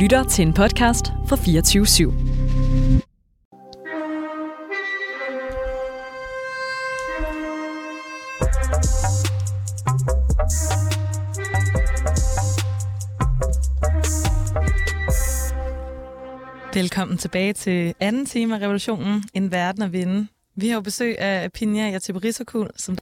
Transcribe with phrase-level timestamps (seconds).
[0.00, 2.10] lytter til en podcast fra 24 /7.
[16.74, 20.26] Velkommen tilbage til anden time af Revolutionen, En verden at vinde.
[20.56, 22.98] Vi har jo besøg af Pinja Yatiberisokul, som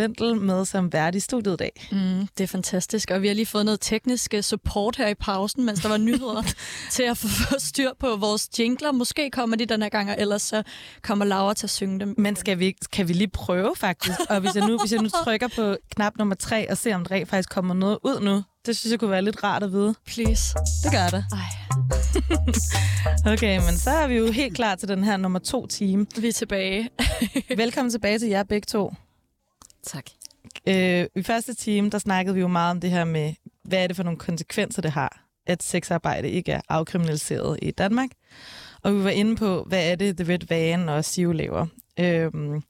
[0.00, 1.88] Ventel med som vært i studiet i dag.
[1.92, 5.14] Mm, det er fantastisk, og vi har lige fået noget teknisk øh, support her i
[5.14, 6.42] pausen, mens der var nyheder
[6.90, 8.92] til at få styr på vores jingler.
[8.92, 10.62] Måske kommer de den her gang, og ellers så
[11.02, 12.14] kommer Laura til at synge dem.
[12.18, 14.20] Men skal vi, kan vi lige prøve faktisk?
[14.28, 17.04] Og hvis jeg, nu, hvis jeg nu trykker på knap nummer tre og ser, om
[17.04, 19.94] der faktisk kommer noget ud nu, det synes jeg kunne være lidt rart at vide.
[20.06, 20.42] Please.
[20.84, 21.24] Det gør det.
[21.32, 21.38] Ej,
[23.32, 26.06] Okay, men så er vi jo helt klar til den her nummer to time.
[26.20, 26.90] vi er tilbage.
[27.56, 28.92] Velkommen tilbage til jer begge to.
[29.86, 30.04] Tak.
[30.68, 33.86] Øh, I første time, der snakkede vi jo meget om det her med, hvad er
[33.86, 38.08] det for nogle konsekvenser, det har, at sexarbejde ikke er afkriminaliseret i Danmark.
[38.82, 41.66] Og vi var inde på, hvad er det, The Red Van og SIO laver.
[42.00, 42.62] Øhm,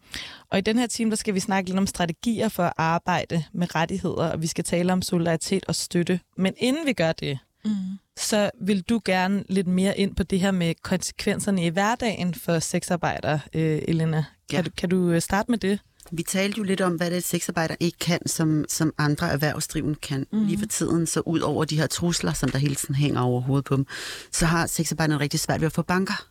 [0.50, 3.44] og i den her time, der skal vi snakke lidt om strategier for at arbejde
[3.52, 6.20] med rettigheder, og vi skal tale om solidaritet og støtte.
[6.36, 7.70] Men inden vi gør det, Mm.
[8.16, 12.58] så vil du gerne lidt mere ind på det her med konsekvenserne i hverdagen for
[12.58, 14.24] sexarbejdere, øh, Elena.
[14.50, 14.62] Kan, Ja.
[14.62, 15.78] du, kan du øh, starte med det?
[16.12, 19.94] Vi talte jo lidt om, hvad det er, sexarbejder ikke kan, som, som andre erhvervsdrivende
[19.94, 20.26] kan.
[20.32, 20.46] Mm.
[20.46, 23.40] Lige for tiden, så ud over de her trusler, som der hele tiden hænger over
[23.40, 23.86] hovedet på dem,
[24.32, 26.26] så har sexarbejderne rigtig svært ved at få banker.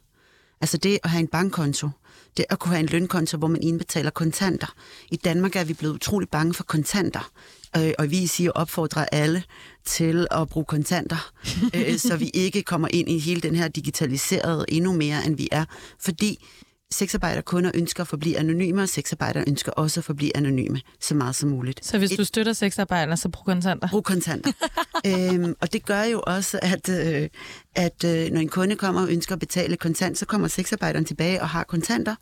[0.61, 1.89] Altså det at have en bankkonto,
[2.38, 4.73] det at kunne have en lønkonto, hvor man indbetaler kontanter.
[5.11, 7.31] I Danmark er vi blevet utrolig bange for kontanter,
[7.77, 9.43] øh, og vi siger opfordrer alle
[9.86, 11.31] til at bruge kontanter,
[11.75, 15.49] øh, så vi ikke kommer ind i hele den her digitaliserede endnu mere, end vi
[15.52, 15.66] er.
[15.99, 16.45] Fordi
[16.91, 21.49] sexarbejderkunder ønsker at forblive anonyme, og sexarbejdere ønsker også at forblive anonyme så meget som
[21.49, 21.85] muligt.
[21.85, 23.87] Så hvis Et- du støtter sexarbejdere, så brug kontanter.
[23.91, 24.51] Brug kontanter.
[25.07, 27.29] øhm, og det gør jo også, at, øh,
[27.75, 31.41] at øh, når en kunde kommer og ønsker at betale kontant, så kommer sexarbejderen tilbage
[31.41, 32.15] og har kontanter.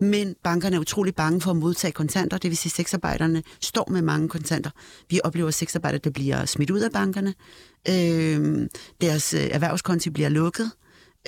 [0.00, 3.88] Men bankerne er utrolig bange for at modtage kontanter, det vil sige, at sexarbejderne står
[3.90, 4.70] med mange kontanter.
[5.10, 7.34] Vi oplever sexarbejdere, der bliver smidt ud af bankerne.
[7.88, 8.68] Øhm,
[9.00, 10.70] deres øh, erhvervskonti bliver lukket.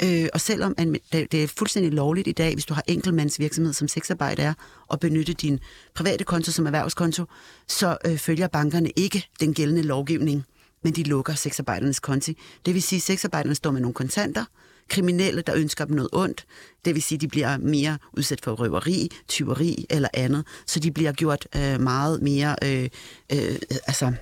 [0.02, 3.88] Øh, og selvom at det er fuldstændig lovligt i dag, hvis du har enkeltmandsvirksomhed som
[3.88, 4.54] sexarbejder er,
[4.92, 5.60] at benytte din
[5.94, 7.24] private konto som erhvervskonto,
[7.68, 10.44] så øh, følger bankerne ikke den gældende lovgivning,
[10.82, 12.38] men de lukker sexarbejdernes konti.
[12.66, 14.44] Det vil sige, at sexarbejderne står med nogle kontanter,
[14.88, 16.44] kriminelle, der ønsker dem noget ondt,
[16.84, 20.90] det vil sige, at de bliver mere udsat for røveri, tyveri eller andet, så de
[20.90, 22.88] bliver gjort øh, meget mere øh,
[23.32, 23.56] øh,
[23.86, 24.12] altså,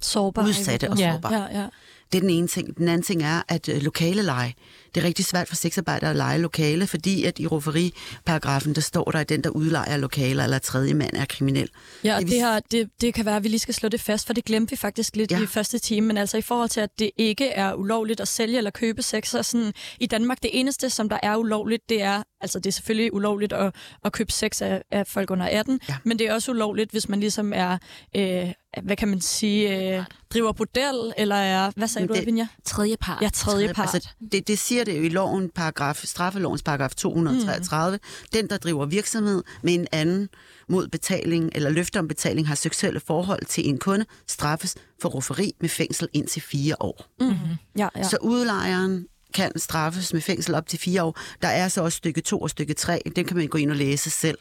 [0.00, 0.44] Sårbar.
[0.48, 1.12] udsatte og Ja.
[1.12, 1.34] sårbare.
[1.42, 1.66] Ja, ja.
[2.12, 2.76] Det er den ene ting.
[2.76, 4.54] Den anden ting er, at øh, lokale leje.
[4.98, 9.04] Det er rigtig svært for sexarbejdere at lege lokale, fordi at i rufferiparagrafen, der står
[9.04, 11.70] der, at den, der udlejer lokaler eller tredje mand er kriminel.
[12.04, 14.00] Ja, og Det det, her, det, det kan være, at vi lige skal slå det
[14.00, 15.42] fast, for det glemte vi faktisk lidt Ja.
[15.42, 16.06] i første time.
[16.06, 19.28] Men altså i forhold til, at det ikke er ulovligt at sælge eller købe sex,
[19.28, 22.72] så sådan, i Danmark, det eneste, som der er ulovligt, det er, altså det er
[22.72, 25.96] selvfølgelig ulovligt at, at købe sex af, af folk under 18, Ja.
[26.04, 27.78] men det er også ulovligt, hvis man ligesom er,
[28.16, 28.48] øh,
[28.82, 32.46] hvad kan man sige, øh, driver bordel, eller er, hvad sagde Men du, det- Avinja?
[32.64, 33.22] Tredje part.
[33.22, 33.94] Ja, tredje part.
[33.94, 37.96] Altså, det, det siger det jo i loven, paragraf, straffelovens paragraf 233.
[37.96, 38.28] Mm.
[38.32, 40.28] Den, der driver virksomhed med en anden
[40.68, 45.52] mod betaling eller løfter om betaling har seksuelle forhold til en kunde, straffes for rufferi
[45.60, 47.04] med fængsel indtil fire år.
[47.20, 47.56] Mm-hmm.
[47.78, 48.02] Ja, ja.
[48.02, 51.18] Så udlejeren kan straffes med fængsel op til fire år.
[51.42, 53.00] Der er så også stykke 2 og stykke 3.
[53.16, 54.38] Den kan man gå ind og læse selv.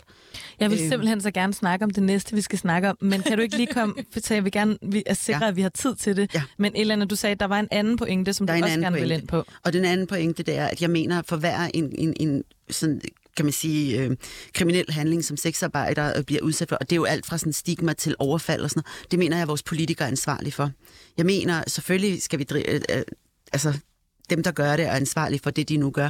[0.59, 0.89] Jeg vil Øhm.
[0.89, 2.97] simpelthen så gerne snakke om det næste, vi skal snakke om.
[3.01, 5.47] Men kan du ikke lige komme, for jeg vil gerne vi er sikre, Ja.
[5.49, 6.33] at vi har tid til det.
[6.33, 6.43] Ja.
[6.57, 8.79] Men Elena, du sagde, at der var en anden pointe, som Der er du også
[8.79, 9.15] gerne vil pointe.
[9.15, 9.43] ind på.
[9.63, 13.01] Og den anden pointe, det er, at jeg mener, for hver en, en, en sådan,
[13.37, 14.17] kan man sige, øh,
[14.53, 17.53] kriminel handling, som sexarbejdere øh, bliver udsat for, og det er jo alt fra sådan
[17.53, 20.71] stigma til overfald og sådan noget, det mener jeg, at vores politikere er ansvarlige for.
[21.17, 23.01] Jeg mener, selvfølgelig skal vi drive, øh, øh,
[23.53, 23.73] altså
[24.29, 26.09] dem, der gør det, er ansvarlige for det, de nu gør.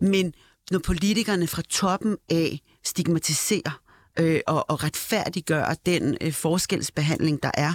[0.00, 0.34] Men
[0.70, 3.80] når politikerne fra toppen af stigmatiserer
[4.18, 7.74] øh, og, og retfærdiggør den øh, forskelsbehandling, der er,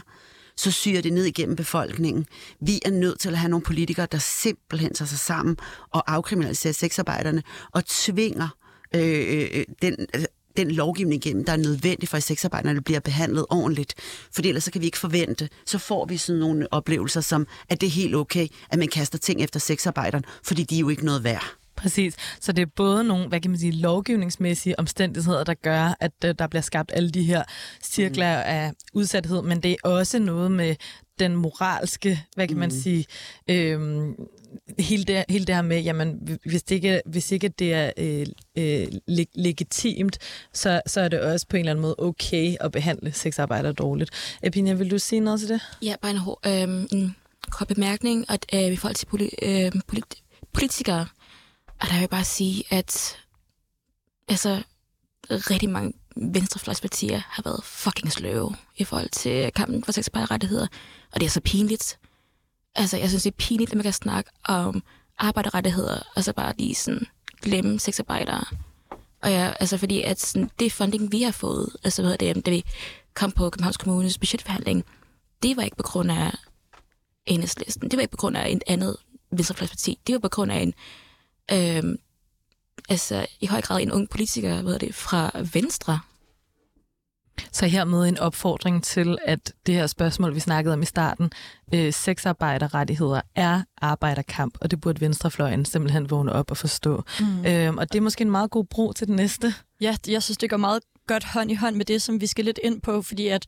[0.56, 2.26] så syrer det ned igennem befolkningen.
[2.62, 5.58] Vi er nødt til at have nogle politikere, der simpelthen tager sig sammen
[5.90, 8.58] og afkriminaliserer sexarbejderne og tvinger
[8.96, 10.24] øh, øh, øh den, øh,
[10.58, 13.94] den lovgivning igennem, der er nødvendig for, at sexarbejderne bliver behandlet ordentligt.
[14.32, 17.82] For ellers så kan vi ikke forvente, så får vi sådan nogle oplevelser som, at
[17.82, 21.05] det er helt okay, at man kaster ting efter sexarbejderen, fordi de er jo ikke
[21.05, 21.44] noget værd.
[21.76, 22.16] Præcis.
[22.41, 26.35] Så det er både nogle, hvad kan man sige, lovgivningsmæssige omstændigheder, der gør, at øh,
[26.40, 27.44] der bliver skabt alle de her
[27.84, 28.44] cirkler mm.
[28.46, 30.76] af udsathed, men det er også noget med
[31.20, 32.82] den moralske, hvad kan man Mm.
[32.82, 33.05] sige,
[33.50, 34.16] øhm,
[34.79, 38.26] hele, det, hele det her med, jamen, hvis, det ikke, hvis ikke det er øh,
[38.58, 40.17] øh, leg- legitimt,
[40.53, 44.11] så, så er det også på en eller anden måde okay at behandle sexarbejdere dårligt.
[44.44, 45.61] Epina, vil du sige noget til det?
[45.82, 47.16] Ja, bare en, hår- øhm, en
[47.52, 50.22] kort bemærkning, at øh, i forhold til poli- øh, polit-
[50.53, 51.08] politikere,
[51.67, 53.17] og der vil jeg bare sige, at
[54.28, 54.61] altså,
[55.29, 60.67] rigtig mange venstrefløjspartier har været fucking sløve i forhold til kampen for sexarbejderrettigheder,
[61.11, 61.97] og det er så pinligt.
[62.75, 64.84] Altså, jeg synes, det er pinligt, at man kan snakke om
[65.17, 67.08] arbejderrettigheder, og så bare lige sådan
[67.41, 68.43] glemme sexarbejdere.
[69.22, 72.52] Og ja, altså fordi at sådan, det funding, vi har fået, altså hvad det, da
[72.52, 72.64] vi
[73.14, 74.85] kom på Københavns Kommunes budgetforhandling,
[75.43, 76.31] det var ikke på grund af
[77.25, 77.91] enhedslisten.
[77.91, 78.97] Det var ikke på grund af en andet
[79.31, 79.99] venstrefløjsparti.
[80.08, 80.73] Det var på grund af en,
[81.52, 81.97] øh,
[82.90, 85.99] altså i høj grad en ung politiker, hvad det, fra Venstre.
[87.52, 91.32] Så hermed en opfordring til, at det her spørgsmål, vi snakkede om i starten,
[91.74, 97.03] øh, sexarbejderrettigheder er arbejderkamp, og det burde venstrefløjen simpelthen vågne op og forstå.
[97.20, 97.46] Mm.
[97.46, 99.53] Øhm, og det er måske en meget god bro til det næste.
[99.82, 102.46] Ja, jeg synes, det går meget godt hånd i hånd med det, som vi skal
[102.46, 103.46] lidt ind på, fordi at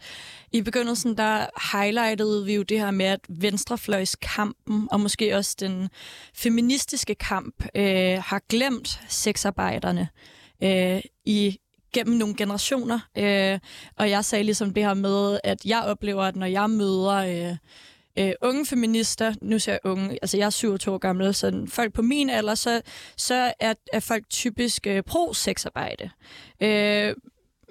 [0.51, 5.89] i begyndelsen, der highlightede vi jo det her med, at venstrefløjskampen, og måske også den
[6.33, 10.07] feministiske kamp, øh, har glemt sexarbejderne
[10.63, 11.57] øh, i
[11.95, 12.99] gennem nogle generationer.
[13.17, 13.59] Øh,
[13.95, 17.57] og jeg sagde ligesom det her med, at jeg oplever, at når jeg møder øh,
[18.19, 21.93] øh, unge feminister, nu siger jeg unge, altså jeg er 27 år gammel, så folk
[21.93, 22.81] på min alder, så,
[23.17, 26.09] så er, er folk typisk øh, pro-sexarbejde.
[26.61, 27.15] Øh,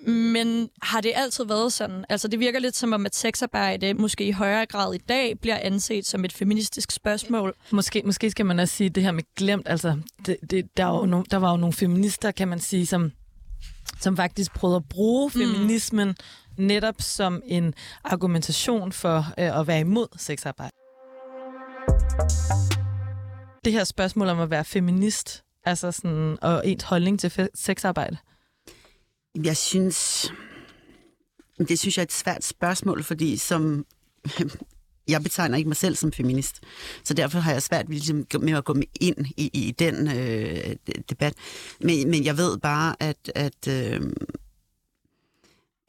[0.07, 2.05] men har det altid været sådan?
[2.09, 5.59] Altså det virker lidt som om, at sexarbejde måske i højere grad i dag bliver
[5.63, 7.55] anset som et feministisk spørgsmål.
[7.71, 9.69] Måske, måske skal man også sige det her med glemt.
[9.69, 12.87] Altså, det, det, der, var jo no, der var jo nogle feminister, kan man sige,
[12.87, 13.13] som,
[14.01, 15.41] som faktisk prøvede at bruge mm.
[15.41, 16.17] feminismen
[16.57, 17.75] netop som en
[18.05, 20.73] argumentation for øh, at være imod sexarbejde.
[23.65, 28.17] Det her spørgsmål om at være feminist, altså sådan, og ens holdning til fe- sexarbejde.
[29.45, 30.33] Jeg synes,
[31.59, 33.87] det synes jeg er et svært spørgsmål, fordi som
[35.09, 36.61] jeg betegner ikke mig selv som feminist,
[37.05, 40.77] så derfor har jeg svært ligesom, med at gå ind i, i den øh,
[41.11, 41.35] debat.
[41.81, 44.01] Men, men jeg ved bare, at, at øh,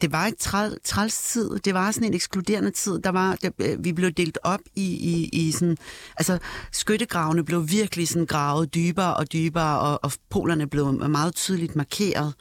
[0.01, 1.59] det var et træl, træls tid.
[1.59, 2.99] Det var sådan en ekskluderende tid.
[2.99, 5.77] Der var, der, øh, vi blev delt op i, i, i sådan...
[6.17, 6.37] Altså,
[6.71, 12.33] skyttegravene blev virkelig sådan gravet dybere og dybere, og, og polerne blev meget tydeligt markeret.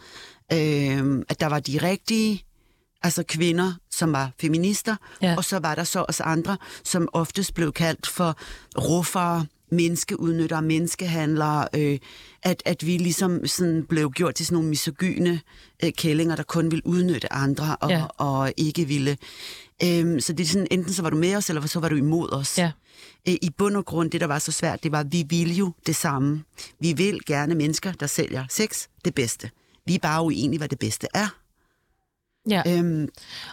[0.52, 2.44] Øh, at der var de rigtige,
[3.04, 5.34] altså kvinder, som var feminister, ja.
[5.36, 8.36] og så var der så os andre, som oftest blev kaldt for
[8.78, 11.98] ruffere, menneskeudnyttere, menneskehandlere, øh,
[12.42, 15.40] at, at vi ligesom sådan blev gjort til sådan nogle misogyne
[15.84, 18.04] øh, kællinger, der kun ville udnytte andre og, ja.
[18.06, 19.16] og ikke ville.
[19.82, 21.96] Øh, så det er sådan, enten så var du med os, eller så var du
[21.96, 22.58] imod os.
[22.58, 22.70] Ja.
[23.28, 25.54] Øh, I bund og grund, det der var så svært, det var, at vi ville
[25.54, 26.42] jo det samme.
[26.80, 29.50] Vi vil gerne mennesker, der sælger sex, det bedste.
[29.86, 31.43] Vi er bare uenige, hvad det bedste er.
[32.50, 32.62] Ja.
[32.66, 33.08] Øhm,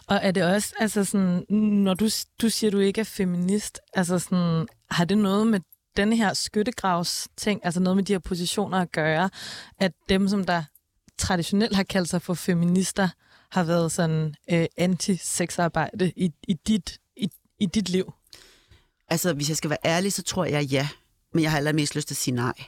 [0.07, 2.09] og er det også, altså sådan, når du,
[2.41, 5.59] du siger, du ikke er feminist, altså sådan, har det noget med
[5.97, 9.29] den her skyttegravs ting, altså noget med de her positioner at gøre,
[9.79, 10.63] at dem, som der
[11.17, 13.09] traditionelt har kaldt sig for feminister,
[13.51, 17.29] har været sådan øh, anti-sexarbejde i, i, dit, i,
[17.59, 18.13] i dit liv?
[19.07, 20.88] Altså, hvis jeg skal være ærlig, så tror jeg ja
[21.33, 22.54] men jeg har allermest lyst til at sige nej.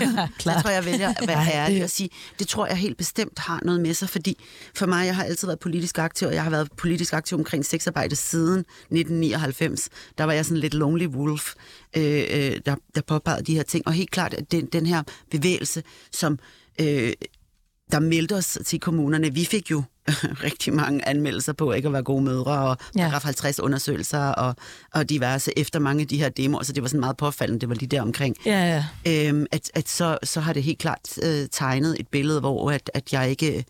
[0.00, 0.52] ja, klar.
[0.54, 3.60] Jeg tror, jeg vælger at være ærlig og sige, det tror jeg helt bestemt har
[3.62, 4.44] noget med sig, fordi
[4.74, 7.64] for mig, jeg har altid været politisk aktiv, og jeg har været politisk aktiv omkring
[7.64, 9.88] sexarbejde siden 1999.
[10.18, 11.54] Der var jeg sådan lidt lonely wolf,
[11.96, 15.02] øh, øh, der, der påpegede de her ting, og helt klart, at den, den her
[15.30, 16.38] bevægelse, som
[16.80, 17.12] øh,
[17.90, 19.82] der meldte os til kommunerne, vi fik jo
[20.46, 23.08] rigtig mange anmeldelser på ikke at være gode mødre, og ja.
[23.08, 24.56] 50 undersøgelser, og,
[24.94, 27.68] og diverse efter mange af de her demoer, så det var sådan meget påfaldende, det
[27.68, 28.36] var lige der omkring.
[28.46, 29.28] Ja, ja.
[29.28, 32.90] Øhm, at, at så, så har det helt klart øh, tegnet et billede, hvor at,
[32.94, 33.64] at jeg ikke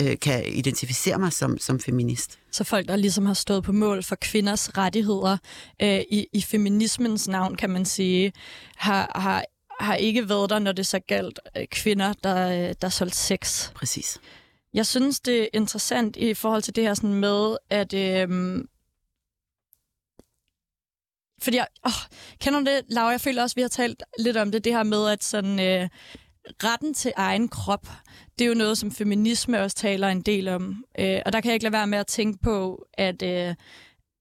[0.00, 2.38] øh, kan identificere mig som, som feminist.
[2.52, 5.36] Så folk, der ligesom har stået på mål for kvinders rettigheder
[5.82, 8.32] øh, i, i feminismens navn, kan man sige,
[8.76, 9.44] har, har
[9.80, 13.70] har ikke været der, når det så galt øh, kvinder, der, øh, der solgte sex.
[13.74, 14.18] Præcis.
[14.74, 17.94] Jeg synes, det er interessant i forhold til det her sådan med, at...
[17.94, 18.68] Øhm,
[21.42, 21.92] fordi jeg, åh,
[22.40, 23.08] kender du det, Laura?
[23.08, 25.60] Jeg føler også, at vi har talt lidt om det, det her med, at sådan,
[25.60, 25.88] øh,
[26.64, 27.88] retten til egen krop,
[28.38, 30.84] det er jo noget, som feminisme også taler en del om.
[30.98, 33.54] Øh, og der kan jeg ikke lade være med at tænke på, at, øh,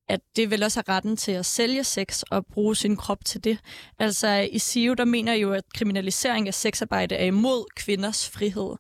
[0.09, 3.43] at det vil også have retten til at sælge sex og bruge sin krop til
[3.43, 3.57] det.
[3.99, 8.75] Altså i SIO, der mener jo, at kriminalisering af sexarbejde er imod kvinders frihed.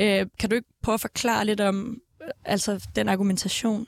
[0.00, 3.86] Øh, kan du ikke prøve at forklare lidt om øh, altså, den argumentation?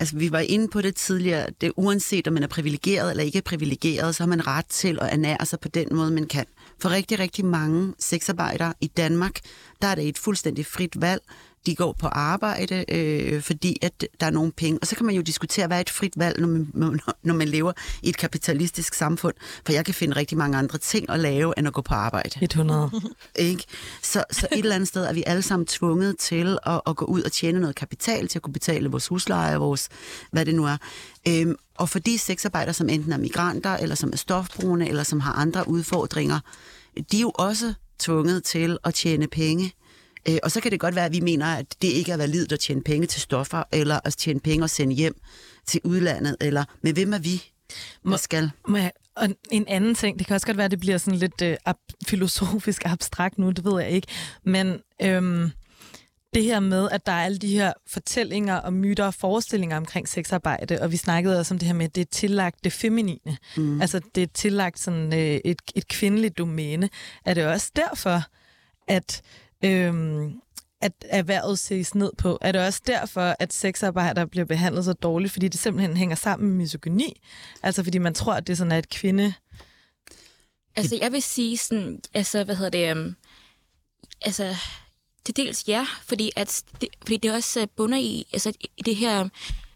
[0.00, 1.46] Altså, vi var inde på det tidligere.
[1.60, 5.12] Det uanset om man er privilegeret eller ikke privilegeret, så har man ret til at
[5.12, 6.46] ernære sig på den måde, man kan.
[6.78, 9.40] For rigtig, rigtig mange sexarbejdere i Danmark,
[9.82, 11.22] der er det et fuldstændig frit valg
[11.66, 14.78] de går på arbejde, øh, fordi at der er nogle penge.
[14.82, 17.48] Og så kan man jo diskutere, hvad er et frit valg, når man, når man
[17.48, 19.34] lever i et kapitalistisk samfund.
[19.66, 22.38] For jeg kan finde rigtig mange andre ting at lave, end at gå på arbejde.
[22.42, 22.90] 100.
[23.36, 23.64] Ikke?
[24.02, 27.04] Så, så et eller andet sted er vi alle sammen tvunget til at, at gå
[27.04, 29.88] ud og tjene noget kapital til at kunne betale vores husleje, vores,
[30.30, 30.76] hvad det nu er.
[31.28, 35.20] Øhm, og for de sexarbejdere, som enten er migranter, eller som er stofbrugende, eller som
[35.20, 36.40] har andre udfordringer,
[37.12, 39.72] de er jo også tvunget til at tjene penge.
[40.28, 42.52] Øh, og så kan det godt være, at vi mener, at det ikke er validt
[42.52, 45.20] at tjene penge til stoffer, eller at tjene penge og sende hjem
[45.66, 47.42] til udlandet, eller men hvem er vi,
[48.04, 48.50] der skal?
[48.68, 51.18] Må jeg, og en anden ting, det kan også godt være, at det bliver sådan
[51.18, 54.08] lidt øh, ab- filosofisk abstrakt nu, det ved jeg ikke,
[54.44, 55.50] men øhm,
[56.34, 60.08] det her med, at der er alle de her fortællinger og myter og forestillinger omkring
[60.08, 63.36] sexarbejde, og vi snakkede også om det her med, at det er tillagt det feminine.
[63.56, 63.80] Mm.
[63.80, 66.88] Altså, det er tillagt sådan øh, et, et kvindeligt domæne.
[67.24, 68.22] Er det også derfor,
[68.88, 69.22] at,
[69.64, 70.40] øhm,
[70.80, 72.38] at erhvervet ses ned på?
[72.40, 76.48] Er det også derfor, at sexarbejdere bliver behandlet så dårligt, fordi det simpelthen hænger sammen
[76.48, 77.20] med misogyni?
[77.62, 79.34] Altså, fordi man tror, at det sådan er et kvinde...
[80.76, 83.16] Altså, jeg vil sige sådan, altså, hvad hedder det, um,
[84.22, 84.56] altså,
[85.24, 88.96] til dels ja, fordi, at det, fordi det også øh, bunder i, altså, i det
[88.96, 89.28] her,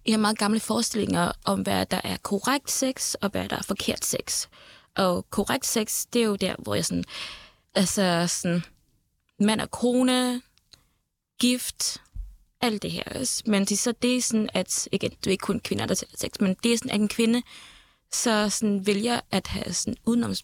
[0.05, 3.63] i her meget gamle forestillinger om, hvad der er korrekt sex, og hvad der er
[3.63, 4.47] forkert sex.
[4.97, 7.05] Og korrekt sex, det er jo der, hvor jeg sådan,
[7.75, 8.63] altså sådan,
[9.41, 10.43] mand og kone,
[11.41, 12.01] gift,
[12.61, 13.43] alt det her også.
[13.47, 16.17] Men det, så det er sådan, at, igen, det er ikke kun kvinder, der tager
[16.17, 17.43] sex, men det er sådan, at en kvinde
[18.13, 20.35] så sådan vælger at have sådan udenom,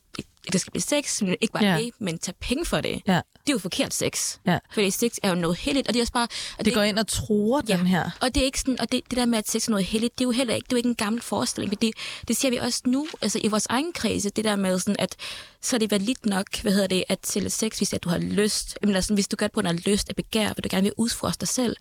[0.52, 1.78] det skal blive sex, men ikke bare Ja.
[1.78, 3.02] det, men tage penge for det.
[3.06, 3.12] Ja.
[3.12, 4.36] Det er jo forkert sex.
[4.46, 4.58] Ja.
[4.72, 6.28] Fordi sex er jo noget heldigt, og det er også bare...
[6.58, 7.76] Og Det går ind og tror Ja.
[7.76, 8.10] den her.
[8.20, 10.18] og det er ikke sådan, og det, det der med, at sex er noget heldigt,
[10.18, 11.80] det er jo heller ikke, det er jo ikke en gammel forestilling.
[11.82, 11.94] Det,
[12.28, 15.16] det ser vi også nu, altså i vores egen kredse, det der med sådan, at
[15.62, 18.18] så er det validt nok, hvad hedder det, at til sex, hvis at du har
[18.18, 20.68] lyst, jamen, altså, hvis du gør det på grund af lyst af begær, vil du
[20.70, 21.76] gerne vil udforske dig selv.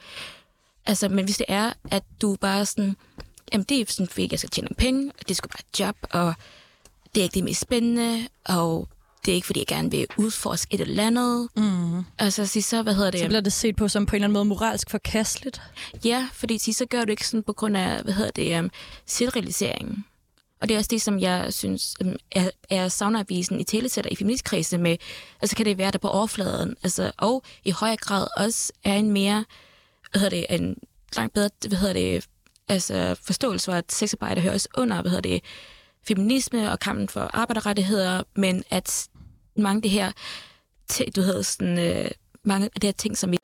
[0.86, 2.96] Altså, men hvis det er, at du bare sådan,
[3.54, 5.96] jamen det er sådan, fordi jeg skal tjene penge, og det skal bare et job,
[6.12, 6.34] og
[7.16, 8.88] det er ikke det mest spændende, og
[9.26, 11.48] det er ikke, fordi jeg gerne vil udforske et eller andet.
[11.56, 12.04] Mm.
[12.20, 13.20] Altså, så, så, hvad hedder det?
[13.20, 15.62] Så bliver det set på som på en eller anden måde moralsk forkasteligt.
[16.06, 18.72] Ja, fordi så gør du ikke sådan på grund af, hvad hedder det, um,
[19.06, 20.06] selvrealisering.
[20.62, 24.16] Og det er også det, som jeg synes um, er, er savnervisen i telesætter i
[24.16, 24.98] feministkredse med,
[25.42, 29.12] altså kan det være, der på overfladen, altså, og i højere grad også er en
[29.12, 29.46] mere,
[30.12, 30.76] hvad hedder det, en
[31.16, 32.26] langt bedre, hvad hedder det,
[32.68, 35.44] altså forståelse for, at sexarbejde hører også under, hvad hedder det,
[36.08, 39.10] feminisme og kampen for arbejderrettigheder, men at
[39.56, 40.12] mange af det her,
[41.16, 42.12] du hedder sådan, øh,
[42.44, 43.38] mange af de her ting, som vi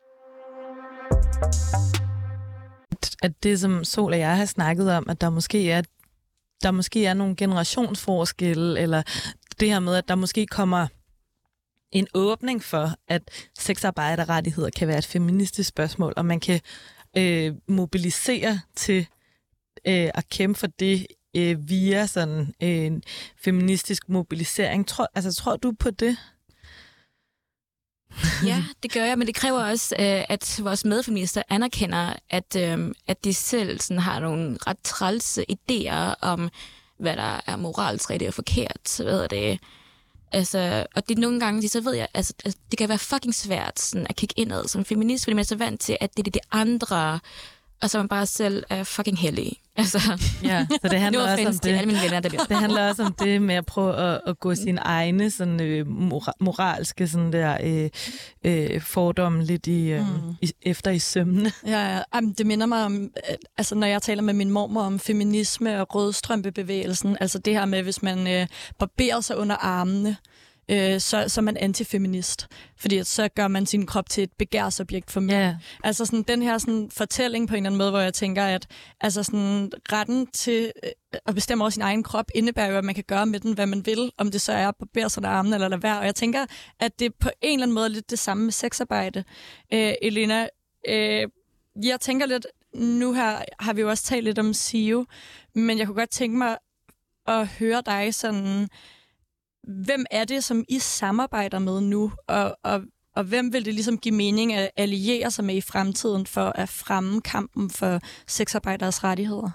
[3.23, 5.81] at det, som Sol og jeg har snakket om, at der måske er,
[6.63, 9.03] der måske er nogle generationsforskelle, eller
[9.59, 10.87] det her med, at der måske kommer
[11.91, 16.59] en åbning for, at sexarbejderrettigheder kan være et feministisk spørgsmål, og man kan
[17.17, 19.07] øh, mobilisere til
[19.87, 23.03] øh, at kæmpe for det øh, via sådan en
[23.43, 24.87] feministisk mobilisering.
[24.87, 26.17] Tror, altså, tror du på det?
[28.45, 32.91] Ja, det gør jeg, men det kræver også, øh, at vores medfeminister anerkender, at, øh,
[33.07, 36.49] at de selv sådan, har nogle ret trælse idéer om,
[36.99, 38.79] hvad der er moralsk rigtigt og forkert.
[38.85, 39.59] Så ved det.
[40.31, 43.35] Altså, og det er nogle gange, så ved jeg, altså, altså, det kan være fucking
[43.35, 46.27] svært sådan, at kigge indad som feminist, fordi man er så vant til, at det
[46.27, 47.19] er det andre,
[47.81, 49.53] og så man bare selv er fucking heldig.
[49.77, 49.99] Altså,
[50.43, 51.69] Ja, så det handler også om det.
[51.73, 54.39] alle mine venner, der bliver Det handler også om det med at prøve at, at
[54.39, 57.89] gå sine egne sådan, øh, mora- moralske sådan der, øh,
[58.43, 60.35] øh, fordomme lidt i, øh, mm.
[60.41, 61.51] i, efter i sømne.
[61.67, 62.01] Ja, ja.
[62.15, 65.81] Jamen, det minder mig om, at, altså når jeg taler med min mormor om feminisme
[65.81, 68.47] og rødstrømpebevægelsen, altså det her med, hvis man øh,
[68.79, 70.17] barberer sig under armene,
[70.69, 72.47] øh, så, så er man antifeminist.
[72.77, 75.31] Fordi at så gør man sin krop til et begærsobjekt for mænd.
[75.31, 75.55] Ja.
[75.83, 78.67] Altså sådan den her sådan, fortælling på en eller anden måde, hvor jeg tænker, at
[79.01, 80.89] altså sådan, retten til øh,
[81.25, 83.65] at bestemme over sin egen krop indebærer jo, at man kan gøre med den, hvad
[83.65, 85.99] man vil, om det så er at barbere sig armen eller lade være.
[85.99, 86.45] Og jeg tænker,
[86.79, 89.23] at det på en eller anden måde er lidt det samme med sexarbejde.
[89.73, 90.47] Øh, Elena,
[90.89, 91.27] øh,
[91.83, 95.05] jeg tænker lidt, nu her har vi jo også talt lidt om SIO,
[95.53, 96.57] men jeg kunne godt tænke mig
[97.27, 98.69] at høre dig sådan,
[99.67, 102.81] hvem er det, som I samarbejder med nu, og, og,
[103.15, 106.69] og hvem vil det ligesom give mening at alliere sig med i fremtiden for at
[106.69, 109.49] fremme kampen for sexarbejderes rettigheder?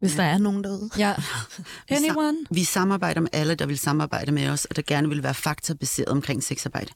[0.00, 0.90] Hvis der er nogen derude.
[0.98, 1.14] Ja.
[1.88, 2.38] Anyone?
[2.50, 6.08] Vi samarbejder med alle, der vil samarbejde med os, og der gerne vil være faktabaseret
[6.08, 6.92] omkring sexarbejde.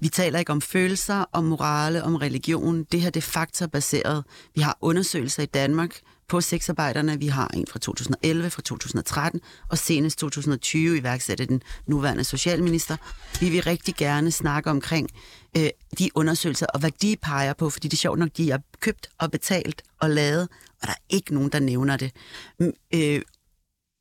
[0.00, 2.84] Vi taler ikke om følelser, om morale, om religion.
[2.84, 4.24] Det her det er faktabaseret.
[4.54, 7.18] Vi har undersøgelser i Danmark, på sexarbejderne.
[7.18, 12.96] Vi har en fra 2011, fra 2013, og senest 2020 iværksatte den nuværende socialminister.
[13.40, 15.10] Vi vil rigtig gerne snakke omkring
[15.56, 18.58] øh, de undersøgelser, og hvad de peger på, fordi det er sjovt nok, de er
[18.80, 20.48] købt og betalt og lavet,
[20.82, 22.12] og der er ikke nogen, der nævner det.
[22.60, 23.22] Mm, øh,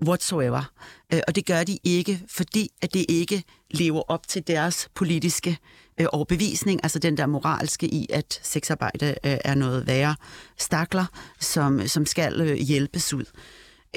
[0.07, 0.71] whatsoever.
[1.13, 5.57] Øh, og det gør de ikke, fordi at det ikke lever op til deres politiske
[5.99, 10.15] øh, overbevisning, altså den der moralske i, at sexarbejde øh, er noget værre
[10.57, 11.05] stakler,
[11.39, 13.25] som, som skal øh, hjælpes ud.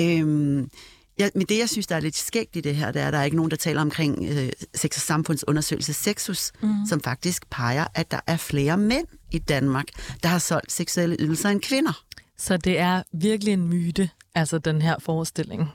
[0.01, 0.71] Øhm,
[1.19, 3.13] Ja, men det, jeg synes, der er lidt skægt i det her, det er, at
[3.13, 6.87] der er ikke nogen, der taler omkring øh, sex- og samfundsundersøgelse Sexus, mm.
[6.89, 9.87] som faktisk peger, at der er flere mænd i Danmark,
[10.23, 12.03] der har solgt seksuelle ydelser end kvinder.
[12.39, 15.69] Så det er virkelig en myte, altså den her forestilling.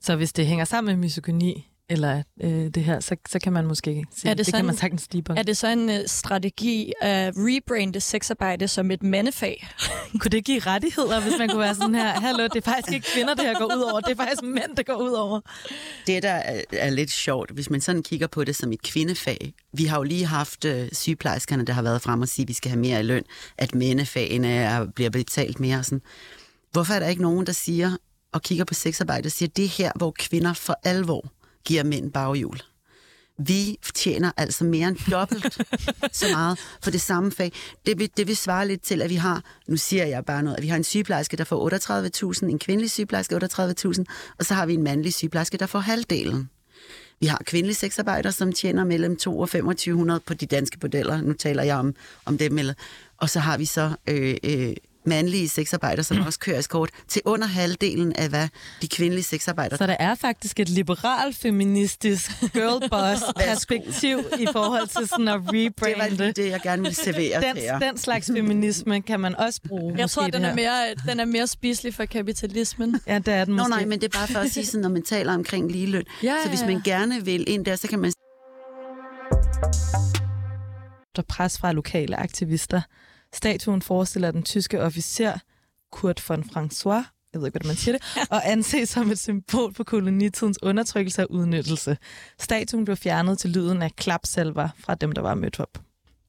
[0.00, 3.66] Så hvis det hænger sammen med misogyni, eller øh, det her, så, så kan man
[3.66, 5.32] måske sige, er det, det kan man sagtens på.
[5.36, 9.68] Er det så en uh, strategi at rebrande sexarbejde som et mandefag?
[10.20, 13.06] kunne det give rettigheder, hvis man kunne være sådan her, hallo, det er faktisk ikke
[13.14, 15.40] kvinder, det her går ud over, det er faktisk mænd, det går ud over?
[16.06, 19.52] Det, der er, er lidt sjovt, hvis man sådan kigger på det som et kvindefag.
[19.72, 22.54] Vi har jo lige haft øh, sygeplejerskerne, der har været frem og sige, at vi
[22.54, 23.24] skal have mere i løn,
[23.58, 25.82] at mændefagene er, bliver betalt mere.
[25.82, 26.02] Sådan.
[26.72, 27.96] Hvorfor er der ikke nogen, der siger,
[28.32, 31.32] og kigger på sexarbejde og siger, det er her, hvor kvinder for alvor
[31.64, 32.60] giver mænd baghjul.
[33.46, 35.58] Vi tjener altså mere end dobbelt
[36.12, 37.52] så meget for det samme fag.
[37.86, 40.56] Det vil, det vil svare lidt til, at vi har, nu siger jeg bare noget,
[40.56, 44.04] at vi har en sygeplejerske, der får 38.000, en kvindelig sygeplejerske 38.000,
[44.38, 46.50] og så har vi en mandlig sygeplejerske, der får halvdelen.
[47.20, 51.20] Vi har kvindelige sexarbejdere, som tjener mellem 2 og 2500 på de danske modeller.
[51.20, 51.94] Nu taler jeg om,
[52.24, 52.58] om dem.
[52.58, 52.74] Eller,
[53.16, 57.46] og så har vi så øh, øh, mandlige sexarbejdere, som også kører eskort, til under
[57.46, 58.48] halvdelen af, hvad
[58.82, 59.78] de kvindelige sexarbejdere...
[59.78, 66.10] Så der er faktisk et liberal feministisk girlboss-perspektiv i forhold til sådan at rebrande.
[66.10, 67.78] Det var det, jeg gerne vil servere den, her.
[67.78, 69.94] Den slags feminisme kan man også bruge.
[69.98, 73.00] Jeg tror, den er, mere, den er mere spiselig for kapitalismen.
[73.06, 73.68] Ja, det er den måske.
[73.68, 76.04] Nå nej, men det er bare for at sige sådan, når man taler omkring ligeløn.
[76.22, 78.12] Ja, så hvis man gerne vil ind der, så kan man...
[81.16, 82.80] Der pres fra lokale aktivister
[83.34, 85.38] Statuen forestiller den tyske officer
[85.92, 88.02] Kurt von François, jeg ved ikke, hvordan man siger det,
[88.34, 91.98] og anses som et symbol på kolonitidens undertrykkelse og udnyttelse.
[92.38, 95.78] Statuen blev fjernet til lyden af klapsalver fra dem, der var mødt op.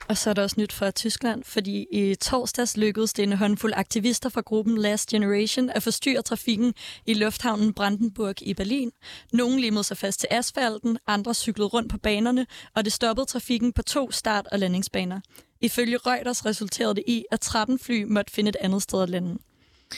[0.09, 3.73] Og så er der også nyt fra Tyskland, fordi i torsdags lykkedes det en håndfuld
[3.75, 6.73] aktivister fra gruppen Last Generation at forstyrre trafikken
[7.05, 8.91] i lufthavnen Brandenburg i Berlin.
[9.33, 13.73] Nogle limede sig fast til asfalten, andre cyklede rundt på banerne, og det stoppede trafikken
[13.73, 15.19] på to start- og landingsbaner.
[15.61, 19.37] Ifølge Reuters resulterede det i, at 13 fly måtte finde et andet sted at lande.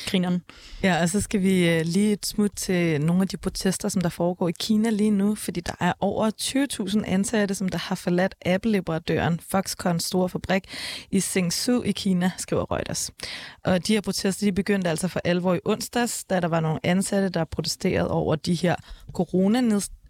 [0.05, 0.41] Grineren.
[0.83, 4.01] Ja, og så skal vi øh, lige et smut til nogle af de protester, som
[4.01, 7.95] der foregår i Kina lige nu, fordi der er over 20.000 ansatte, som der har
[7.95, 10.63] forladt Apple-leverandøren Foxconns store fabrik
[11.11, 13.11] i Zhengzhou i Kina, skriver Reuters.
[13.63, 16.79] Og de her protester, de begyndte altså for alvor i onsdags, da der var nogle
[16.83, 18.75] ansatte, der protesterede over de her
[19.13, 19.61] corona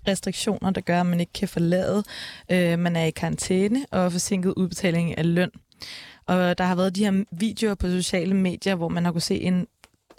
[0.07, 2.03] restriktioner, der gør, at man ikke kan forlade.
[2.51, 5.51] Øh, man er i karantæne og forsinket udbetaling af løn.
[6.25, 9.41] Og der har været de her videoer på sociale medier, hvor man har kunne se
[9.41, 9.67] en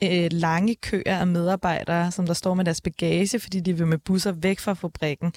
[0.02, 3.98] øh, lange køer af medarbejdere, som der står med deres bagage, fordi de vil med
[3.98, 5.32] busser væk fra fabrikken.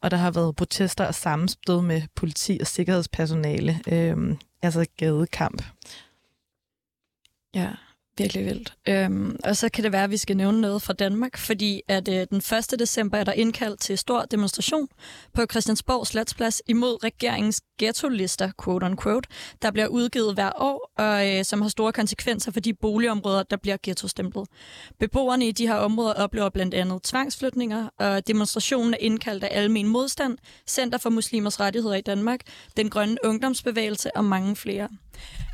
[0.00, 3.80] Og der har været protester og sammenstød med politi og sikkerhedspersonale.
[3.88, 5.62] Øh, altså gadekamp.
[7.54, 7.70] Ja,
[8.18, 8.74] Virkelig vildt.
[8.88, 12.08] Øhm, og så kan det være, at vi skal nævne noget fra Danmark, fordi at
[12.08, 12.36] øh, den
[12.72, 12.78] 1.
[12.78, 14.88] december er der indkaldt til stor demonstration
[15.34, 19.28] på Christiansborg Slotsplads imod regeringens ghetto-lister, quote unquote,
[19.62, 23.56] der bliver udgivet hver år, og øh, som har store konsekvenser for de boligområder, der
[23.56, 24.48] bliver ghetto-stemplet.
[24.98, 29.88] Beboerne i de her områder oplever blandt andet tvangsflytninger, og demonstrationen er indkaldt af Almen
[29.88, 32.40] Modstand, Center for Muslimers Rettigheder i Danmark,
[32.76, 34.88] Den Grønne Ungdomsbevægelse og mange flere.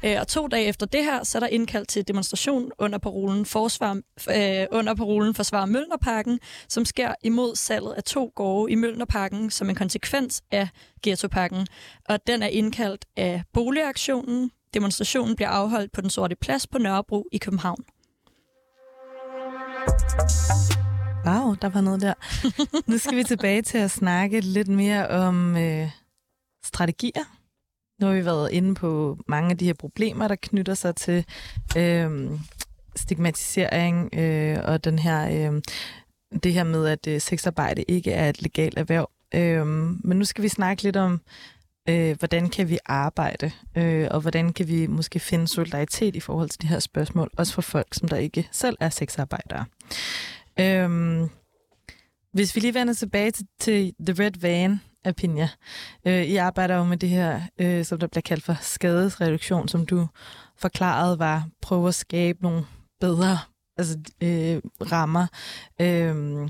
[0.04, 3.46] Øh, og to dage efter det her, så er der indkaldt til demonstration under parolen,
[3.46, 4.00] forsvar,
[4.36, 9.70] øh, under parolen Forsvar Møllnerparken, som sker imod salget af to gårde i Møllnerparken som
[9.70, 10.68] en konsekvens af
[11.02, 11.66] ghettoparken.
[12.08, 14.50] Og den er indkaldt af boligaktionen.
[14.74, 17.84] Demonstrationen bliver afholdt på den sorte plads på Nørrebro i København.
[21.26, 22.14] Wow, der var noget der.
[22.90, 25.90] nu skal vi tilbage til at snakke lidt mere om øh,
[26.64, 27.37] strategier
[28.00, 31.24] nu har vi været inde på mange af de her problemer, der knytter sig til
[31.76, 32.30] øh,
[32.96, 35.62] stigmatisering øh, og den her, øh,
[36.42, 39.10] det her med, at øh, sexarbejde ikke er et legalt erhverv.
[39.34, 41.20] Øh, men nu skal vi snakke lidt om,
[41.88, 46.48] øh, hvordan kan vi arbejde, øh, og hvordan kan vi måske finde solidaritet i forhold
[46.48, 49.64] til de her spørgsmål, også for folk, som der ikke selv er sexarbejdere.
[50.60, 51.28] Øh,
[52.32, 55.48] hvis vi lige vender tilbage til, til The Red Van, Apinja.
[56.06, 59.86] Øh, I arbejder jo med det her, øh, som der bliver kaldt for skadesreduktion, som
[59.86, 60.08] du
[60.56, 62.64] forklarede var prøve at skabe nogle
[63.00, 63.38] bedre
[63.76, 65.26] altså, øh, rammer
[65.80, 66.48] øh,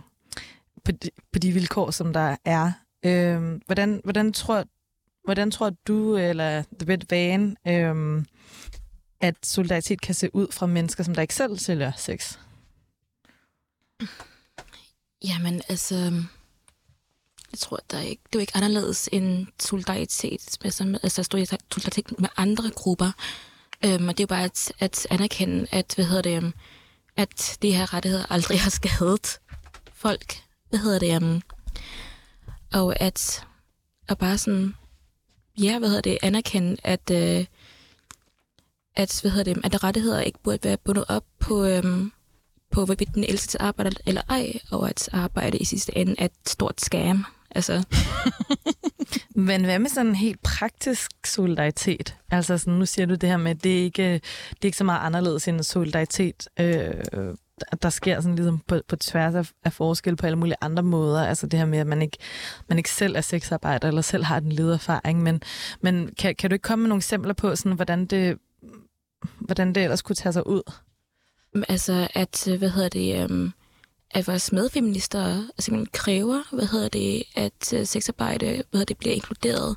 [0.84, 2.72] på, de, på de vilkår, som der er.
[3.04, 4.64] Øh, hvordan, hvordan, tror,
[5.24, 8.24] hvordan tror du, eller The Red Van, øh,
[9.20, 12.38] at solidaritet kan se ud fra mennesker, som der ikke selv sælger sex?
[15.24, 16.24] Jamen, altså...
[17.52, 22.20] Jeg tror, der er ikke, det er jo ikke anderledes end solidaritet, altså, altså solidaritet
[22.20, 23.12] med andre grupper.
[23.84, 26.52] Øhm, og det er jo bare at, at anerkende, at, hvad hedder det, øhm,
[27.16, 29.40] at de her rettigheder aldrig har skadet
[29.92, 30.42] folk.
[30.68, 31.22] Hvad hedder det?
[31.22, 31.42] Um,
[32.72, 33.46] og at,
[34.08, 34.74] og bare sådan,
[35.58, 37.44] ja, hvad hedder det, anerkende, at, øh,
[38.96, 42.12] at, hvad hedder det, at rettigheder ikke burde være bundet op på, øhm,
[42.70, 46.32] på hvorvidt den elsker til eller ej, og at arbejde i sidste ende er et
[46.46, 47.24] stort skam.
[47.50, 47.84] Altså.
[49.34, 52.16] Men hvad med sådan en helt praktisk solidaritet?
[52.30, 54.84] Altså sådan, nu siger du det her med, at det ikke det er ikke så
[54.84, 57.34] meget anderledes end solidaritet, øh,
[57.82, 61.26] der sker sådan ligesom på, på tværs af, af forskel på alle mulige andre måder.
[61.26, 62.18] Altså det her med, at man ikke,
[62.68, 65.22] man ikke selv er sexarbejder, eller selv har den ledererfaring.
[65.22, 65.42] Men,
[65.80, 68.38] men kan, kan du ikke komme med nogle eksempler på, sådan, hvordan, det,
[69.38, 70.62] hvordan det ellers kunne tage sig ud?
[71.68, 73.52] Altså, at, hvad hedder det, um,
[74.10, 79.14] at vores medfeminister simpelthen kræver, hvad hedder det, at øh, sexarbejde, hvad hedder det, bliver
[79.14, 79.76] inkluderet,